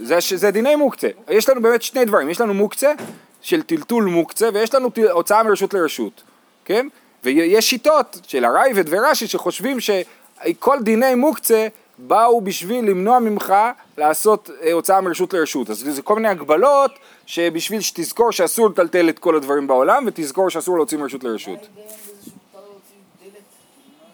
זה. 0.00 0.18
זה, 0.36 0.50
דיני 0.50 0.76
מוקצה. 0.76 1.08
יש 1.30 1.48
לנו 1.48 1.62
באמת 1.62 1.82
שני 1.82 2.04
דברים, 2.04 2.30
יש 2.30 2.40
לנו 2.40 2.54
מוקצה 2.54 2.92
של 3.40 3.62
טלטול 3.62 4.04
מוקצה 4.04 4.48
ויש 4.54 4.74
לנו 4.74 4.90
הוצאה 5.10 5.42
מרשות 5.42 5.74
לרשות, 5.74 6.22
כן? 6.64 6.88
ויש 7.24 7.70
שיטות 7.70 8.20
של 8.26 8.44
הרייבד 8.44 8.84
ורש"י 8.88 9.26
שחושבים 9.26 9.78
שכל 9.80 10.78
דיני 10.82 11.14
מוקצה 11.14 11.68
באו 11.98 12.40
בשביל 12.40 12.84
למנוע 12.84 13.18
ממך 13.18 13.54
לעשות 13.98 14.50
אה, 14.62 14.72
הוצאה 14.72 15.00
מרשות 15.00 15.34
לרשות. 15.34 15.70
אז 15.70 15.78
זה 15.78 16.02
כל 16.02 16.14
מיני 16.14 16.28
הגבלות 16.28 16.90
שבשביל 17.26 17.80
שתזכור 17.80 18.32
שאסור 18.32 18.68
לטלטל 18.68 19.08
את 19.08 19.18
כל 19.18 19.36
הדברים 19.36 19.66
בעולם 19.66 20.04
ותזכור 20.06 20.48
שאסור 20.48 20.76
להוציא 20.76 20.98
מרשות 20.98 21.24
לרשות. 21.24 21.68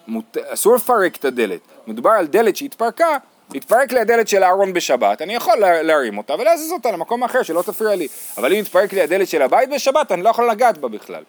מות... 0.06 0.36
אסור 0.46 0.74
לפרק 0.74 1.16
את 1.16 1.24
הדלת. 1.24 1.60
מדובר 1.86 2.10
על 2.10 2.26
דלת 2.26 2.56
שהתפרקה, 2.56 3.16
התפרק 3.54 3.92
לי 3.92 4.00
הדלת 4.00 4.28
של 4.28 4.42
הארון 4.42 4.72
בשבת, 4.72 5.22
אני 5.22 5.34
יכול 5.34 5.56
לה- 5.58 5.82
להרים 5.82 6.18
אותה 6.18 6.34
ולהזיז 6.34 6.72
אותה 6.72 6.90
למקום 6.92 7.24
אחר 7.24 7.42
שלא 7.42 7.62
תפריע 7.62 7.96
לי. 7.96 8.08
אבל 8.38 8.52
אם 8.52 8.58
התפרק 8.60 8.92
לי 8.92 9.00
הדלת 9.02 9.28
של 9.28 9.42
הבית 9.42 9.68
בשבת, 9.74 10.12
אני 10.12 10.22
לא 10.22 10.28
יכול 10.28 10.50
לגעת 10.50 10.78
בה 10.78 10.88
בכלל. 10.88 11.22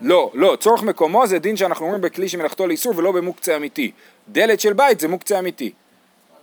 לא, 0.00 0.30
לא, 0.34 0.56
צורך 0.60 0.82
מקומו 0.82 1.26
זה 1.26 1.38
דין 1.38 1.56
שאנחנו 1.56 1.84
אומרים 1.84 2.00
בכלי 2.02 2.28
שמלאכתו 2.28 2.66
לאיסור 2.66 2.92
ולא 2.96 3.12
במוקצה 3.12 3.56
אמיתי. 3.56 3.90
דלת 4.28 4.60
של 4.60 4.72
בית 4.72 5.00
זה 5.00 5.08
מוקצה 5.08 5.38
אמיתי, 5.38 5.72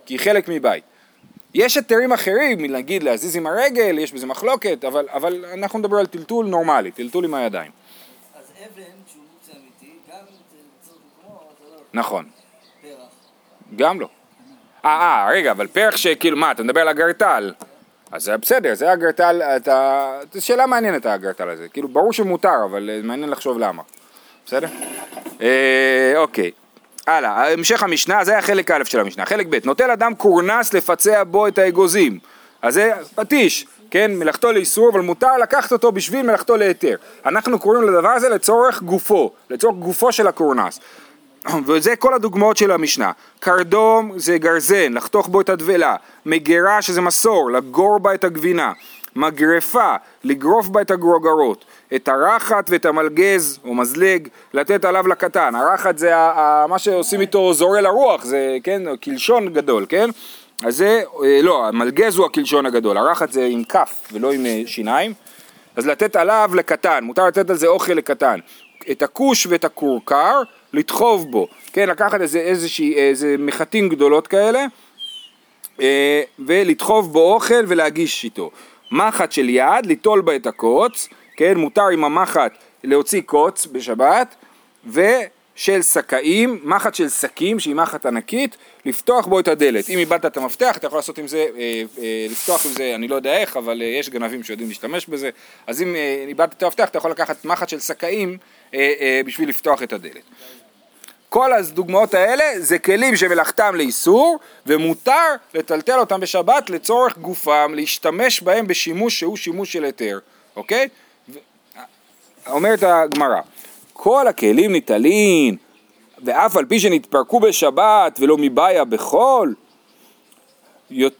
כי 0.06 0.14
היא 0.14 0.20
חלק 0.20 0.48
מבית. 0.48 0.84
יש 1.54 1.76
היתרים 1.76 2.12
אחרים, 2.12 2.60
נגיד 2.74 3.02
להזיז 3.02 3.36
עם 3.36 3.46
הרגל, 3.46 3.98
יש 3.98 4.12
בזה 4.12 4.26
מחלוקת, 4.26 4.84
אבל, 4.84 5.06
אבל 5.12 5.44
אנחנו 5.52 5.78
נדבר 5.78 5.96
על 5.96 6.06
טלטול 6.06 6.46
נורמלי, 6.46 6.90
טלטול 6.90 7.24
עם 7.24 7.34
הידיים. 7.34 7.70
אז 8.38 8.44
אבן, 8.58 8.82
שהוא 9.12 9.22
מוקצה 9.34 9.52
אמיתי, 9.52 9.92
גם 10.10 10.16
אם 10.18 10.24
זה 10.50 10.56
צריך 10.82 10.96
מקומו, 11.22 11.40
זה 11.60 11.74
לא 11.76 11.80
נכון. 11.96 12.24
פרח. 12.82 12.92
גם 13.76 14.00
לא. 14.00 14.08
אה, 14.84 14.90
אה, 14.90 15.28
רגע, 15.30 15.50
אבל 15.50 15.66
פרח 15.66 15.96
שכאילו, 15.96 16.36
מה, 16.36 16.50
אתה 16.50 16.62
מדבר 16.62 16.80
על 16.80 16.88
אגרטל. 16.88 17.52
אז 18.12 18.22
זה 18.22 18.36
בסדר, 18.36 18.74
זה 18.74 18.92
אגרטל, 18.92 19.42
אתה... 19.42 20.10
זו 20.32 20.46
שאלה 20.46 20.66
מעניינת 20.66 21.06
האגרטל 21.06 21.48
הזה. 21.48 21.68
כאילו, 21.68 21.88
ברור 21.88 22.12
שמותר, 22.12 22.64
אבל 22.64 22.90
אה, 22.90 23.00
מעניין 23.02 23.30
לחשוב 23.30 23.58
למה. 23.58 23.82
בסדר? 24.46 24.68
אה, 25.40 26.12
אוקיי. 26.16 26.50
הלאה, 27.06 27.52
המשך 27.52 27.82
המשנה, 27.82 28.24
זה 28.24 28.32
היה 28.32 28.42
חלק 28.42 28.70
א' 28.70 28.84
של 28.84 29.00
המשנה. 29.00 29.26
חלק 29.26 29.46
ב', 29.50 29.58
נוטל 29.64 29.90
אדם 29.90 30.14
קורנס 30.14 30.74
לפצע 30.74 31.24
בו 31.24 31.48
את 31.48 31.58
האגוזים. 31.58 32.18
אז 32.62 32.74
זה 32.74 32.92
פטיש, 33.14 33.66
כן, 33.90 34.10
מלאכתו 34.14 34.52
לאיסור, 34.52 34.90
אבל 34.92 35.00
מותר 35.00 35.36
לקחת 35.36 35.72
אותו 35.72 35.92
בשביל 35.92 36.26
מלאכתו 36.26 36.56
להיתר. 36.56 36.96
אנחנו 37.26 37.58
קוראים 37.58 37.82
לדבר 37.82 38.08
הזה 38.08 38.28
לצורך 38.28 38.82
גופו, 38.82 39.32
לצורך 39.50 39.76
גופו 39.76 40.12
של 40.12 40.26
הקורנס. 40.26 40.80
וזה 41.66 41.96
כל 41.96 42.14
הדוגמאות 42.14 42.56
של 42.56 42.70
המשנה. 42.70 43.12
קרדום 43.40 44.12
זה 44.16 44.38
גרזן, 44.38 44.92
לחתוך 44.92 45.28
בו 45.28 45.40
את 45.40 45.48
הדבלה. 45.48 45.96
מגירה 46.26 46.82
שזה 46.82 47.00
מסור, 47.00 47.50
לגור 47.50 47.98
בה 47.98 48.14
את 48.14 48.24
הגבינה. 48.24 48.72
מגרפה, 49.16 49.94
לגרוף 50.24 50.68
בה 50.68 50.80
את 50.80 50.90
הגרוגרות. 50.90 51.64
את 51.94 52.08
הרחת 52.08 52.70
ואת 52.70 52.86
המלגז 52.86 53.58
או 53.64 53.74
מזלג, 53.74 54.28
לתת 54.54 54.84
עליו 54.84 55.08
לקטן. 55.08 55.54
הרחת 55.54 55.98
זה 55.98 56.16
ה- 56.16 56.32
ה- 56.36 56.66
מה 56.66 56.78
שעושים 56.78 57.20
איתו 57.20 57.54
זורל 57.54 57.86
הרוח, 57.86 58.24
זה 58.24 58.56
כן, 58.62 58.82
קלשון 59.00 59.52
גדול, 59.52 59.86
כן? 59.88 60.10
אז 60.64 60.76
זה, 60.76 61.02
אה, 61.24 61.42
לא, 61.42 61.66
המלגז 61.68 62.16
הוא 62.16 62.26
הקלשון 62.26 62.66
הגדול, 62.66 62.96
הרחת 62.98 63.32
זה 63.32 63.44
עם 63.50 63.64
כף 63.64 63.92
ולא 64.12 64.32
עם 64.32 64.46
אה, 64.46 64.62
שיניים. 64.66 65.12
אז 65.76 65.86
לתת 65.86 66.16
עליו 66.16 66.50
לקטן, 66.54 67.04
מותר 67.04 67.26
לתת 67.26 67.50
על 67.50 67.56
זה 67.56 67.66
אוכל 67.66 67.92
לקטן. 67.92 68.38
את 68.90 69.02
הכוש 69.02 69.46
ואת 69.46 69.64
הכורכר, 69.64 70.42
לדחוב 70.76 71.30
בו, 71.30 71.48
כן, 71.72 71.88
לקחת 71.88 72.20
איזה, 72.20 72.38
איזושהי, 72.38 72.94
איזה 72.94 73.36
מחטים 73.38 73.88
גדולות 73.88 74.26
כאלה, 74.26 74.66
אה, 75.80 76.22
ולדחוב 76.38 77.12
בו 77.12 77.34
אוכל 77.34 77.64
ולהגיש 77.68 78.24
איתו. 78.24 78.50
מחט 78.92 79.32
של 79.32 79.48
יד, 79.48 79.86
ליטול 79.86 80.20
בה 80.20 80.36
את 80.36 80.46
הקוץ, 80.46 81.08
כן, 81.36 81.56
מותר 81.56 81.88
עם 81.88 82.04
המחט 82.04 82.52
להוציא 82.84 83.20
קוץ 83.20 83.66
בשבת, 83.66 84.34
של 85.56 85.82
שקאים, 85.82 86.60
מחט 86.64 86.94
של 86.94 87.08
שקים 87.08 87.60
שהיא 87.60 87.74
מחט 87.74 88.06
ענקית, 88.06 88.56
לפתוח 88.84 89.26
בו 89.26 89.40
את 89.40 89.48
הדלת. 89.48 89.88
אם 89.88 89.98
איבדת 89.98 90.26
את 90.26 90.36
המפתח 90.36 90.76
אתה 90.76 90.86
יכול 90.86 90.98
לעשות 90.98 91.18
עם 91.18 91.28
זה, 91.28 91.46
אה, 91.56 91.82
אה, 91.98 92.26
לפתוח 92.30 92.66
עם 92.66 92.72
זה, 92.72 92.94
אני 92.94 93.08
לא 93.08 93.14
יודע 93.14 93.36
איך, 93.36 93.56
אבל 93.56 93.82
אה, 93.82 93.86
יש 93.86 94.10
גנבים 94.10 94.42
שיודעים 94.42 94.68
להשתמש 94.68 95.06
בזה, 95.06 95.30
אז 95.66 95.82
אם 95.82 95.96
אה, 95.96 96.24
איבדת 96.28 96.52
את 96.52 96.62
המפתח 96.62 96.88
אתה 96.88 96.98
יכול 96.98 97.10
לקחת 97.10 97.44
מחט 97.44 97.68
של 97.68 97.80
שקאים 97.80 98.38
אה, 98.74 98.92
אה, 99.00 99.20
בשביל 99.26 99.48
לפתוח 99.48 99.82
את 99.82 99.92
הדלת. 99.92 100.22
כל 101.28 101.52
הדוגמאות 101.52 102.14
האלה 102.14 102.44
זה 102.58 102.78
כלים 102.78 103.16
שמלאכתם 103.16 103.74
לאיסור 103.74 104.38
ומותר 104.66 105.34
לטלטל 105.54 105.98
אותם 105.98 106.20
בשבת 106.20 106.70
לצורך 106.70 107.18
גופם, 107.18 107.72
להשתמש 107.74 108.40
בהם 108.40 108.66
בשימוש 108.66 109.18
שהוא 109.18 109.36
שימוש 109.36 109.72
של 109.72 109.84
היתר, 109.84 110.18
אוקיי? 110.56 110.88
ו- 111.28 111.38
אומרת 112.46 112.82
הגמרא, 112.82 113.40
כל 113.92 114.28
הכלים 114.28 114.72
ניטלין 114.72 115.56
ואף 116.24 116.56
על 116.56 116.64
פי 116.64 116.80
שנתפרקו 116.80 117.40
בשבת 117.40 118.18
ולא 118.20 118.36
מבעיה 118.38 118.84
בחול, 118.84 119.54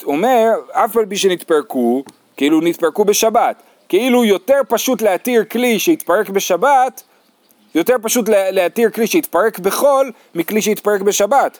אומר 0.04 0.50
אף 0.72 0.96
על 0.96 1.06
פי 1.06 1.16
שנתפרקו, 1.16 2.04
כאילו 2.36 2.60
נתפרקו 2.60 3.04
בשבת, 3.04 3.62
כאילו 3.88 4.24
יותר 4.24 4.60
פשוט 4.68 5.02
להתיר 5.02 5.44
כלי 5.44 5.78
שהתפרק 5.78 6.28
בשבת 6.28 7.02
יותר 7.76 7.94
פשוט 8.02 8.28
לה- 8.28 8.50
להתיר 8.50 8.90
כלי 8.90 9.06
שהתפרק 9.06 9.58
בחול 9.58 10.12
מכלי 10.34 10.62
שהתפרק 10.62 11.00
בשבת. 11.00 11.58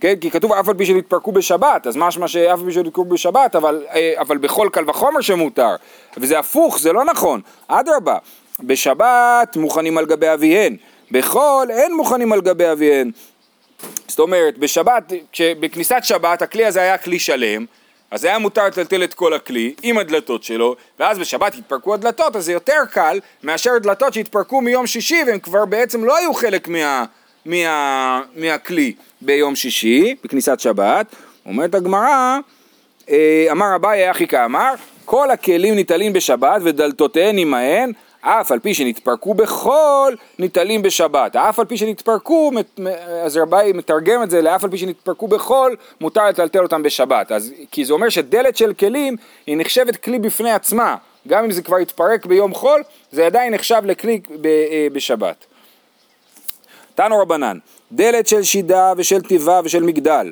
כן? 0.00 0.14
כי 0.20 0.30
כתוב 0.30 0.52
אף 0.52 0.68
על 0.68 0.74
פי 0.74 0.86
שנתפרקו 0.86 1.32
בשבת, 1.32 1.86
אז 1.86 1.96
משמע 1.96 2.28
שאף 2.28 2.58
על 2.58 2.64
פי 2.66 2.72
שנתפרקו 2.72 3.04
בשבת, 3.04 3.56
אבל, 3.56 3.84
אה, 3.94 4.12
אבל 4.18 4.38
בחול 4.38 4.68
קל 4.68 4.90
וחומר 4.90 5.20
שמותר. 5.20 5.76
וזה 6.16 6.38
הפוך, 6.38 6.78
זה 6.78 6.92
לא 6.92 7.04
נכון. 7.04 7.40
אדרבה, 7.68 8.16
בשבת 8.60 9.56
מוכנים 9.56 9.98
על 9.98 10.06
גבי 10.06 10.32
אביהן, 10.32 10.76
בחול 11.10 11.70
אין 11.70 11.94
מוכנים 11.96 12.32
על 12.32 12.40
גבי 12.40 12.72
אביהן. 12.72 13.10
זאת 14.08 14.18
אומרת, 14.18 14.58
בשבת, 14.58 15.12
בכניסת 15.60 16.00
שבת 16.02 16.42
הכלי 16.42 16.64
הזה 16.66 16.80
היה 16.80 16.98
כלי 16.98 17.18
שלם, 17.18 17.64
אז 18.10 18.24
היה 18.24 18.38
מותר 18.38 18.66
לטלטל 18.66 19.04
את 19.04 19.14
כל 19.14 19.34
הכלי 19.34 19.74
עם 19.82 19.98
הדלתות 19.98 20.42
שלו, 20.42 20.76
ואז 20.98 21.18
בשבת 21.18 21.54
התפרקו 21.54 21.94
הדלתות, 21.94 22.36
אז 22.36 22.44
זה 22.44 22.52
יותר 22.52 22.80
קל 22.90 23.20
מאשר 23.42 23.78
דלתות 23.78 24.14
שהתפרקו 24.14 24.60
מיום 24.60 24.86
שישי 24.86 25.22
והם 25.26 25.38
כבר 25.38 25.64
בעצם 25.64 26.04
לא 26.04 26.16
היו 26.16 26.34
חלק 26.34 26.68
מה, 26.68 27.04
מה, 27.46 28.20
מהכלי 28.36 28.94
ביום 29.20 29.56
שישי, 29.56 30.14
בכניסת 30.24 30.60
שבת. 30.60 31.06
אומרת 31.46 31.74
הגמרא, 31.74 32.38
אה, 33.10 33.46
אמר 33.50 33.76
אביי 33.76 34.10
אחי 34.10 34.26
כאמר, 34.26 34.74
כל 35.04 35.30
הכלים 35.30 35.74
ניטלים 35.74 36.12
בשבת 36.12 36.62
ודלתותיהן 36.64 37.38
עמהן, 37.38 37.92
אף 38.20 38.52
על 38.52 38.58
פי 38.58 38.74
שנתפרקו 38.74 39.34
בחול, 39.34 40.16
ניטלים 40.38 40.82
בשבת. 40.82 41.36
אף 41.36 41.58
על 41.58 41.64
פי 41.64 41.76
שנתפרקו, 41.76 42.50
אז 43.24 43.36
רבי 43.36 43.72
מתרגם 43.74 44.22
את 44.22 44.30
זה 44.30 44.42
לאף 44.42 44.64
על 44.64 44.70
פי 44.70 44.78
שנתפרקו 44.78 45.28
בחול, 45.28 45.76
מותר 46.00 46.26
לטלטל 46.28 46.62
אותם 46.62 46.82
בשבת. 46.82 47.32
אז, 47.32 47.52
כי 47.70 47.84
זה 47.84 47.92
אומר 47.92 48.08
שדלת 48.08 48.56
של 48.56 48.72
כלים 48.72 49.16
היא 49.46 49.56
נחשבת 49.56 49.96
כלי 49.96 50.18
בפני 50.18 50.52
עצמה. 50.52 50.96
גם 51.28 51.44
אם 51.44 51.50
זה 51.50 51.62
כבר 51.62 51.76
התפרק 51.76 52.26
ביום 52.26 52.54
חול, 52.54 52.82
זה 53.12 53.26
עדיין 53.26 53.54
נחשב 53.54 53.82
לכלי 53.84 54.20
אה, 54.44 54.86
בשבת. 54.92 55.44
תנו 56.94 57.18
רבנן, 57.18 57.58
דלת 57.92 58.26
של 58.26 58.42
שידה 58.42 58.92
ושל 58.96 59.20
תיבה 59.20 59.60
ושל 59.64 59.82
מגדל, 59.82 60.30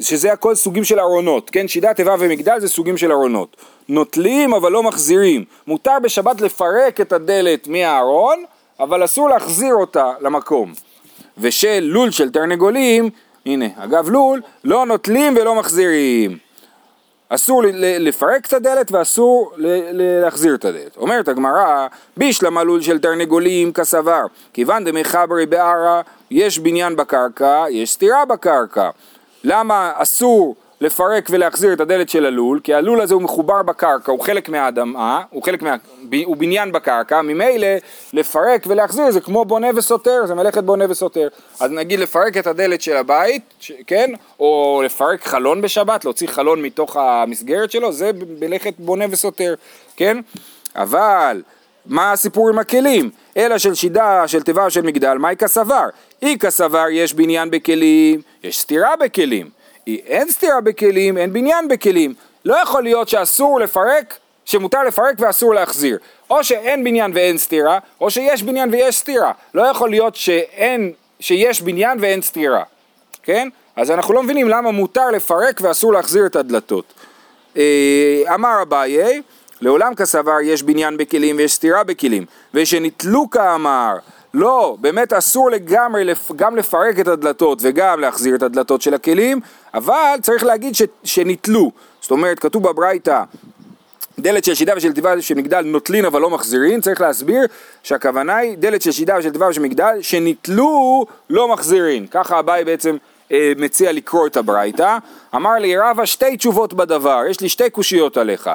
שזה 0.00 0.32
הכל 0.32 0.54
סוגים 0.54 0.84
של 0.84 1.00
ארונות, 1.00 1.50
כן? 1.50 1.68
שידה, 1.68 1.94
תיבה 1.94 2.14
ומגדל 2.18 2.60
זה 2.60 2.68
סוגים 2.68 2.96
של 2.96 3.12
ארונות. 3.12 3.56
נוטלים 3.88 4.54
אבל 4.54 4.72
לא 4.72 4.82
מחזירים. 4.82 5.44
מותר 5.66 5.98
בשבת 6.02 6.40
לפרק 6.40 7.00
את 7.00 7.12
הדלת 7.12 7.68
מהארון, 7.68 8.44
אבל 8.80 9.04
אסור 9.04 9.28
להחזיר 9.28 9.74
אותה 9.74 10.12
למקום. 10.20 10.72
ושל 11.38 11.80
לול 11.82 12.10
של 12.10 12.30
תרנגולים, 12.30 13.10
הנה, 13.46 13.66
אגב 13.76 14.08
לול, 14.10 14.40
לא 14.64 14.86
נוטלים 14.86 15.36
ולא 15.36 15.54
מחזירים. 15.54 16.38
אסור 17.28 17.62
לפרק 17.98 18.46
את 18.46 18.52
הדלת 18.52 18.92
ואסור 18.92 19.52
להחזיר 19.92 20.54
את 20.54 20.64
הדלת. 20.64 20.96
אומרת 20.96 21.28
הגמרא, 21.28 21.86
בישלמה 22.16 22.64
לול 22.64 22.80
של 22.80 22.98
תרנגולים 22.98 23.72
כסבר, 23.72 24.22
כיוון 24.52 24.84
דמחברי 24.84 25.46
בערה, 25.46 26.00
יש 26.30 26.58
בניין 26.58 26.96
בקרקע, 26.96 27.64
יש 27.70 27.90
סתירה 27.90 28.24
בקרקע. 28.24 28.90
למה 29.44 29.92
אסור 29.94 30.56
לפרק 30.80 31.26
ולהחזיר 31.30 31.72
את 31.72 31.80
הדלת 31.80 32.08
של 32.08 32.26
הלול? 32.26 32.60
כי 32.64 32.74
הלול 32.74 33.00
הזה 33.00 33.14
הוא 33.14 33.22
מחובר 33.22 33.62
בקרקע, 33.62 34.12
הוא 34.12 34.20
חלק 34.20 34.48
מהאדמה, 34.48 35.22
הוא 35.30 35.42
חלק 35.42 35.62
מה... 35.62 35.76
הוא 36.24 36.36
בניין 36.36 36.72
בקרקע, 36.72 37.22
ממילא 37.22 37.68
לפרק 38.12 38.64
ולהחזיר 38.66 39.10
זה 39.10 39.20
כמו 39.20 39.44
בונה 39.44 39.68
וסותר, 39.74 40.26
זה 40.26 40.34
מלאכת 40.34 40.64
בונה 40.64 40.84
וסותר. 40.88 41.28
אז 41.60 41.70
נגיד 41.70 42.00
לפרק 42.00 42.36
את 42.36 42.46
הדלת 42.46 42.80
של 42.80 42.96
הבית, 42.96 43.42
ש... 43.60 43.72
כן? 43.86 44.10
או 44.40 44.82
לפרק 44.84 45.26
חלון 45.26 45.62
בשבת, 45.62 46.04
להוציא 46.04 46.28
חלון 46.28 46.62
מתוך 46.62 46.96
המסגרת 46.96 47.70
שלו, 47.70 47.92
זה 47.92 48.10
מלאכת 48.40 48.74
בונה 48.78 49.04
וסותר, 49.10 49.54
כן? 49.96 50.18
אבל 50.76 51.42
מה 51.86 52.12
הסיפור 52.12 52.48
עם 52.48 52.58
הכלים? 52.58 53.10
אלא 53.36 53.58
של 53.58 53.74
שידה, 53.74 54.28
של 54.28 54.42
תיבה 54.42 54.70
של 54.70 54.82
מגדל, 54.82 55.14
מהי 55.14 55.36
כסבר? 55.36 55.86
אי 56.22 56.38
כסבר 56.38 56.86
יש 56.90 57.14
בניין 57.14 57.50
בכלים, 57.50 58.20
יש 58.42 58.58
סתירה 58.60 58.96
בכלים. 58.96 59.50
אי 59.86 60.00
אין 60.06 60.30
סתירה 60.30 60.60
בכלים, 60.60 61.18
אין 61.18 61.32
בניין 61.32 61.68
בכלים. 61.68 62.14
לא 62.44 62.56
יכול 62.56 62.82
להיות 62.82 63.08
שאסור 63.08 63.60
לפרק, 63.60 64.18
שמותר 64.44 64.82
לפרק 64.82 65.14
ואסור 65.18 65.54
להחזיר. 65.54 65.98
או 66.30 66.44
שאין 66.44 66.84
בניין 66.84 67.12
ואין 67.14 67.38
סתירה, 67.38 67.78
או 68.00 68.10
שיש 68.10 68.42
בניין 68.42 68.68
ויש 68.72 68.98
סתירה. 68.98 69.32
לא 69.54 69.62
יכול 69.62 69.90
להיות 69.90 70.16
שאין, 70.16 70.92
שיש 71.20 71.62
בניין 71.62 71.98
ואין 72.00 72.22
סתירה. 72.22 72.62
כן? 73.22 73.48
אז 73.76 73.90
אנחנו 73.90 74.14
לא 74.14 74.22
מבינים 74.22 74.48
למה 74.48 74.70
מותר 74.70 75.10
לפרק 75.10 75.60
ואסור 75.62 75.92
להחזיר 75.92 76.26
את 76.26 76.36
הדלתות. 76.36 76.94
אה, 77.56 78.22
אמר 78.34 78.62
אביי, 78.62 79.22
לעולם 79.60 79.94
כסבר 79.94 80.40
יש 80.42 80.62
בניין 80.62 80.96
בכלים 80.96 81.36
ויש 81.36 81.52
סתירה 81.54 81.84
בכלים, 81.84 82.24
ושנתלו 82.54 83.30
כאמר, 83.30 83.96
לא, 84.34 84.76
באמת 84.80 85.12
אסור 85.12 85.50
לגמרי 85.50 86.12
גם 86.36 86.56
לפרק 86.56 87.00
את 87.00 87.08
הדלתות 87.08 87.58
וגם 87.62 88.00
להחזיר 88.00 88.34
את 88.34 88.42
הדלתות 88.42 88.82
של 88.82 88.94
הכלים, 88.94 89.40
אבל 89.74 90.16
צריך 90.22 90.44
להגיד 90.44 90.74
ש, 90.74 90.82
שנתלו, 91.04 91.70
זאת 92.00 92.10
אומרת 92.10 92.38
כתוב 92.38 92.68
בברייתא 92.68 93.22
דלת 94.18 94.44
של 94.44 94.54
שידה 94.54 94.72
ושל 94.76 94.92
תיבה 94.92 95.22
של 95.22 95.34
מגדל 95.34 95.60
נוטלין 95.60 96.04
אבל 96.04 96.20
לא 96.20 96.30
מחזירין, 96.30 96.80
צריך 96.80 97.00
להסביר 97.00 97.46
שהכוונה 97.82 98.36
היא 98.36 98.58
דלת 98.58 98.82
של 98.82 98.92
שידה 98.92 99.16
ושל 99.18 99.30
תיבה 99.30 99.48
ושל 99.48 99.62
מגדל 99.62 99.98
שנתלו 100.00 101.06
לא 101.30 101.48
מחזירין. 101.48 102.06
ככה 102.06 102.38
אביי 102.38 102.64
בעצם 102.64 102.96
מציע 103.56 103.92
לקרוא 103.92 104.26
את 104.26 104.36
הברייתא. 104.36 104.98
אמר 105.34 105.54
לי 105.54 105.78
רבא 105.78 106.04
שתי 106.04 106.36
תשובות 106.36 106.74
בדבר, 106.74 107.22
יש 107.30 107.40
לי 107.40 107.48
שתי 107.48 107.70
קושיות 107.70 108.16
עליך. 108.16 108.50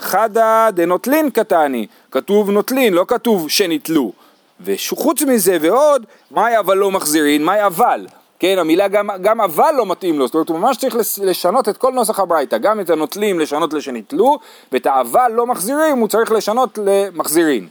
חדא 0.00 0.70
דנוטלין 0.70 1.30
קטני, 1.30 1.86
כתוב 2.10 2.50
נוטלין, 2.50 2.94
לא 2.94 3.04
כתוב 3.08 3.50
שנתלו. 3.50 4.12
וחוץ 4.60 5.22
מזה 5.22 5.56
ועוד, 5.60 6.06
מאי 6.30 6.58
אבל 6.58 6.76
לא 6.76 6.90
מחזירין, 6.90 7.44
מאי 7.44 7.66
אבל. 7.66 8.06
כן, 8.38 8.58
המילה 8.58 8.88
גם, 8.88 9.08
גם 9.22 9.40
אבל 9.40 9.74
לא 9.76 9.86
מתאים 9.86 10.18
לו, 10.18 10.26
זאת 10.26 10.34
אומרת 10.34 10.48
הוא 10.48 10.58
ממש 10.58 10.76
צריך 10.76 10.96
לשנות 11.22 11.68
את 11.68 11.76
כל 11.76 11.92
נוסח 11.92 12.20
הברייתא, 12.20 12.58
גם 12.58 12.80
את 12.80 12.90
הנוטלים 12.90 13.40
לשנות 13.40 13.72
לשנתלו, 13.72 14.38
ואת 14.72 14.86
האבל 14.86 15.32
לא 15.34 15.46
מחזירים 15.46 15.98
הוא 15.98 16.08
צריך 16.08 16.32
לשנות 16.32 16.78
למחזירין. 16.84 17.68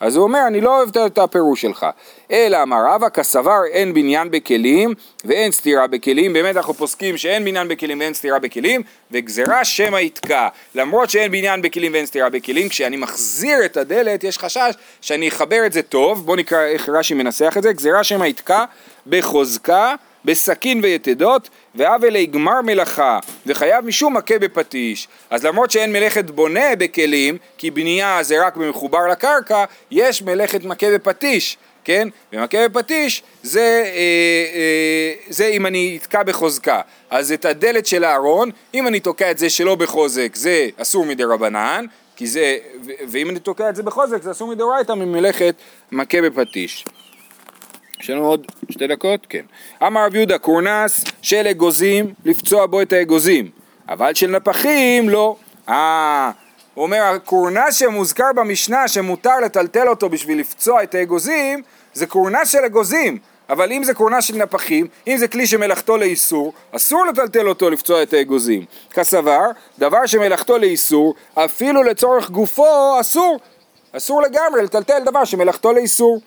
אז 0.00 0.16
הוא 0.16 0.24
אומר, 0.24 0.40
אני 0.46 0.60
לא 0.60 0.78
אוהב 0.78 0.98
את 0.98 1.18
הפירוש 1.18 1.62
שלך. 1.62 1.86
אלא 2.30 2.62
אמר 2.62 2.84
רבא, 2.88 3.08
כסבר 3.08 3.60
אין 3.70 3.94
בניין 3.94 4.30
בכלים 4.30 4.94
ואין 5.24 5.52
סתירה 5.52 5.86
בכלים. 5.86 6.32
באמת 6.32 6.56
אנחנו 6.56 6.74
פוסקים 6.74 7.16
שאין 7.16 7.44
בניין 7.44 7.68
בכלים 7.68 8.00
ואין 8.00 8.14
סתירה 8.14 8.38
בכלים, 8.38 8.82
וגזירה 9.10 9.64
שמא 9.64 9.96
יתקע. 9.96 10.48
למרות 10.74 11.10
שאין 11.10 11.32
בניין 11.32 11.62
בכלים 11.62 11.92
ואין 11.92 12.06
סתירה 12.06 12.30
בכלים, 12.30 12.68
כשאני 12.68 12.96
מחזיר 12.96 13.64
את 13.64 13.76
הדלת, 13.76 14.24
יש 14.24 14.38
חשש 14.38 14.74
שאני 15.00 15.28
אחבר 15.28 15.66
את 15.66 15.72
זה 15.72 15.82
טוב. 15.82 16.26
בואו 16.26 16.36
נקרא 16.36 16.62
איך 16.62 16.88
רש"י 16.88 17.14
מנסח 17.14 17.54
את 17.58 17.62
זה. 17.62 17.72
גזירה 17.72 18.04
שמא 18.04 18.24
יתקע 18.24 18.64
בחוזקה, 19.06 19.94
בסכין 20.24 20.80
ויתדות, 20.82 21.48
ועוול 21.74 22.16
יגמר 22.16 22.62
מלאכה, 22.62 23.18
וחייב 23.46 23.84
משום 23.84 24.16
מכה 24.16 24.38
בפטיש. 24.38 25.08
אז 25.30 25.44
למרות 25.44 25.70
שאין 25.70 25.92
מלאכת 25.92 26.30
בונה 26.30 26.76
בכלים, 26.78 27.38
כי 27.58 27.70
בנייה 27.70 28.22
זה 28.22 28.46
רק 28.46 28.56
במחובר 28.56 29.06
לקרקע, 29.10 29.64
יש 29.90 30.22
מלאכת 30.22 30.64
מכה 30.64 30.86
בפטיש, 30.94 31.56
כן? 31.84 32.08
ומכה 32.32 32.68
בפטיש 32.68 33.22
זה, 33.42 33.60
אה, 33.60 33.90
אה, 34.54 35.12
זה 35.28 35.46
אם 35.46 35.66
אני 35.66 35.98
אתקע 36.00 36.22
בחוזקה. 36.22 36.80
אז 37.10 37.32
את 37.32 37.44
הדלת 37.44 37.86
של 37.86 38.04
הארון, 38.04 38.50
אם 38.74 38.86
אני 38.86 39.00
תוקע 39.00 39.30
את 39.30 39.38
זה 39.38 39.50
שלא 39.50 39.74
בחוזק, 39.74 40.34
זה 40.34 40.68
אסור 40.76 41.06
מדי 41.06 41.24
רבנן, 41.24 41.84
כי 42.16 42.26
זה, 42.26 42.56
ואם 43.08 43.30
אני 43.30 43.38
תוקע 43.38 43.68
את 43.68 43.76
זה 43.76 43.82
בחוזק, 43.82 44.22
זה 44.22 44.30
אסור 44.30 44.48
מדאורייתא 44.48 44.92
ממלאכת 44.92 45.54
מכה 45.92 46.22
בפטיש. 46.22 46.84
יש 48.04 48.10
לנו 48.10 48.26
עוד 48.26 48.46
שתי 48.70 48.86
דקות? 48.86 49.26
כן. 49.28 49.44
אמר 49.86 50.06
רב 50.06 50.14
יהודה, 50.14 50.38
קורנס 50.38 51.04
של 51.22 51.46
אגוזים, 51.46 52.14
לפצוע 52.24 52.66
בו 52.66 52.82
את 52.82 52.92
האגוזים, 52.92 53.50
אבל 53.88 54.14
של 54.14 54.26
נפחים 54.26 55.08
לא. 55.08 55.36
אה, 55.68 56.30
הוא 56.74 56.82
אומר, 56.82 57.02
הקורנס 57.02 57.74
שמוזכר 57.74 58.32
במשנה 58.36 58.88
שמותר 58.88 59.40
לטלטל 59.44 59.88
אותו 59.88 60.08
בשביל 60.08 60.40
לפצוע 60.40 60.82
את 60.82 60.94
האגוזים, 60.94 61.62
זה 61.94 62.06
קורנס 62.06 62.52
של 62.52 62.58
אגוזים, 62.58 63.18
אבל 63.48 63.72
אם 63.72 63.84
זה 63.84 63.94
קורנס 63.94 64.24
של 64.24 64.36
נפחים, 64.36 64.86
אם 65.06 65.16
זה 65.16 65.28
כלי 65.28 65.46
שמלאכתו 65.46 65.96
לאיסור, 65.96 66.52
אסור 66.72 67.06
לטלטל 67.06 67.48
אותו 67.48 67.70
לפצוע 67.70 68.02
את 68.02 68.12
האגוזים. 68.12 68.64
כסבר, 68.94 69.46
דבר 69.78 70.06
שמלאכתו 70.06 70.58
לאיסור, 70.58 71.14
אפילו 71.34 71.82
לצורך 71.82 72.30
גופו, 72.30 73.00
אסור. 73.00 73.38
אסור 73.92 74.22
לגמרי 74.22 74.62
לטלטל 74.62 74.98
דבר 75.04 75.24
שמלאכתו 75.24 75.72
לאיסור. 75.72 76.20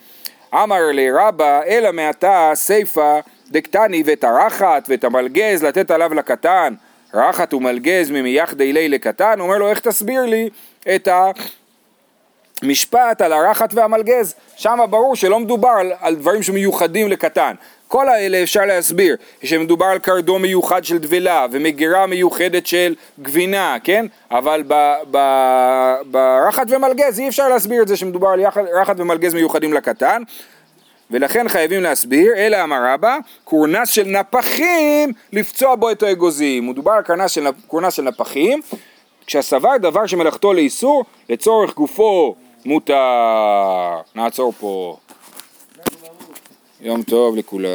אמר 0.54 0.92
לי 0.94 1.12
רבא, 1.12 1.62
אלא 1.68 1.92
מעתה 1.92 2.52
סיפא 2.54 3.20
דקטני 3.52 4.04
ואת 4.06 4.24
הרחת 4.24 4.86
ואת 4.90 5.04
המלגז 5.04 5.64
לתת 5.64 5.92
עליו 5.92 6.14
לקטן, 6.14 6.74
רחת 7.14 7.54
ומלגז 7.54 8.12
ממייחדי 8.12 8.74
לי 8.74 8.90
לקטן, 8.90 9.40
אומר 9.40 9.58
לו 9.58 9.70
איך 9.70 9.80
תסביר 9.80 10.26
לי 10.26 10.50
את 10.96 11.08
המשפט 12.64 13.22
על 13.22 13.34
הרחת 13.34 13.74
והמלגז, 13.74 14.36
שם 14.56 14.80
ברור 14.90 15.16
שלא 15.16 15.40
מדובר 15.40 15.70
על, 15.80 15.94
על 16.00 16.16
דברים 16.16 16.44
שמיוחדים 16.44 17.08
לקטן, 17.08 17.56
כל 17.88 18.10
האלה 18.10 18.44
אפשר 18.44 18.66
להסביר, 18.66 19.16
שמדובר 19.44 19.86
על 19.86 20.00
קרדום 20.00 20.42
מיוחד 20.42 20.86
של 20.86 20.98
דבלה 20.98 21.46
ומגירה 21.52 22.06
מיוחדת 22.06 22.68
של 22.68 22.96
גבינה, 23.22 23.78
כן? 23.84 24.06
אבל 24.32 24.64
ברחת 26.12 26.68
ומלגז 26.70 27.20
אי 27.20 27.28
אפשר 27.28 27.48
להסביר 27.50 27.82
את 27.82 27.88
זה 27.88 27.98
שמדובר 27.98 28.28
על 28.28 28.40
יחד, 28.40 28.62
רחת 28.82 29.00
ומלגז 29.00 29.34
מיוחדים 29.34 29.74
לקטן 29.74 30.24
ולכן 31.12 31.48
חייבים 31.48 31.84
להסביר, 31.84 32.34
אלא 32.36 32.64
אמר 32.64 32.94
רבא, 32.94 33.18
קורנס 33.44 33.90
של 33.90 34.04
נפחים 34.04 35.14
לפצוע 35.34 35.76
בו 35.76 35.92
את 35.92 36.04
האגוזים. 36.04 36.70
מדובר 36.70 36.92
על 36.92 37.04
קורנס 37.04 37.32
של, 37.32 37.48
קורנס 37.68 37.94
של 37.94 38.02
נפחים, 38.02 38.62
כשהסבר 39.28 39.78
דבר 39.78 40.06
שמלאכתו 40.06 40.54
לאיסור, 40.54 41.06
לצורך 41.30 41.76
גופו 41.76 42.36
מותר. 42.66 44.02
נעצור 44.16 44.54
פה. 44.60 44.98
יום 46.82 47.04
טוב 47.04 47.36
לכולם. 47.36 47.70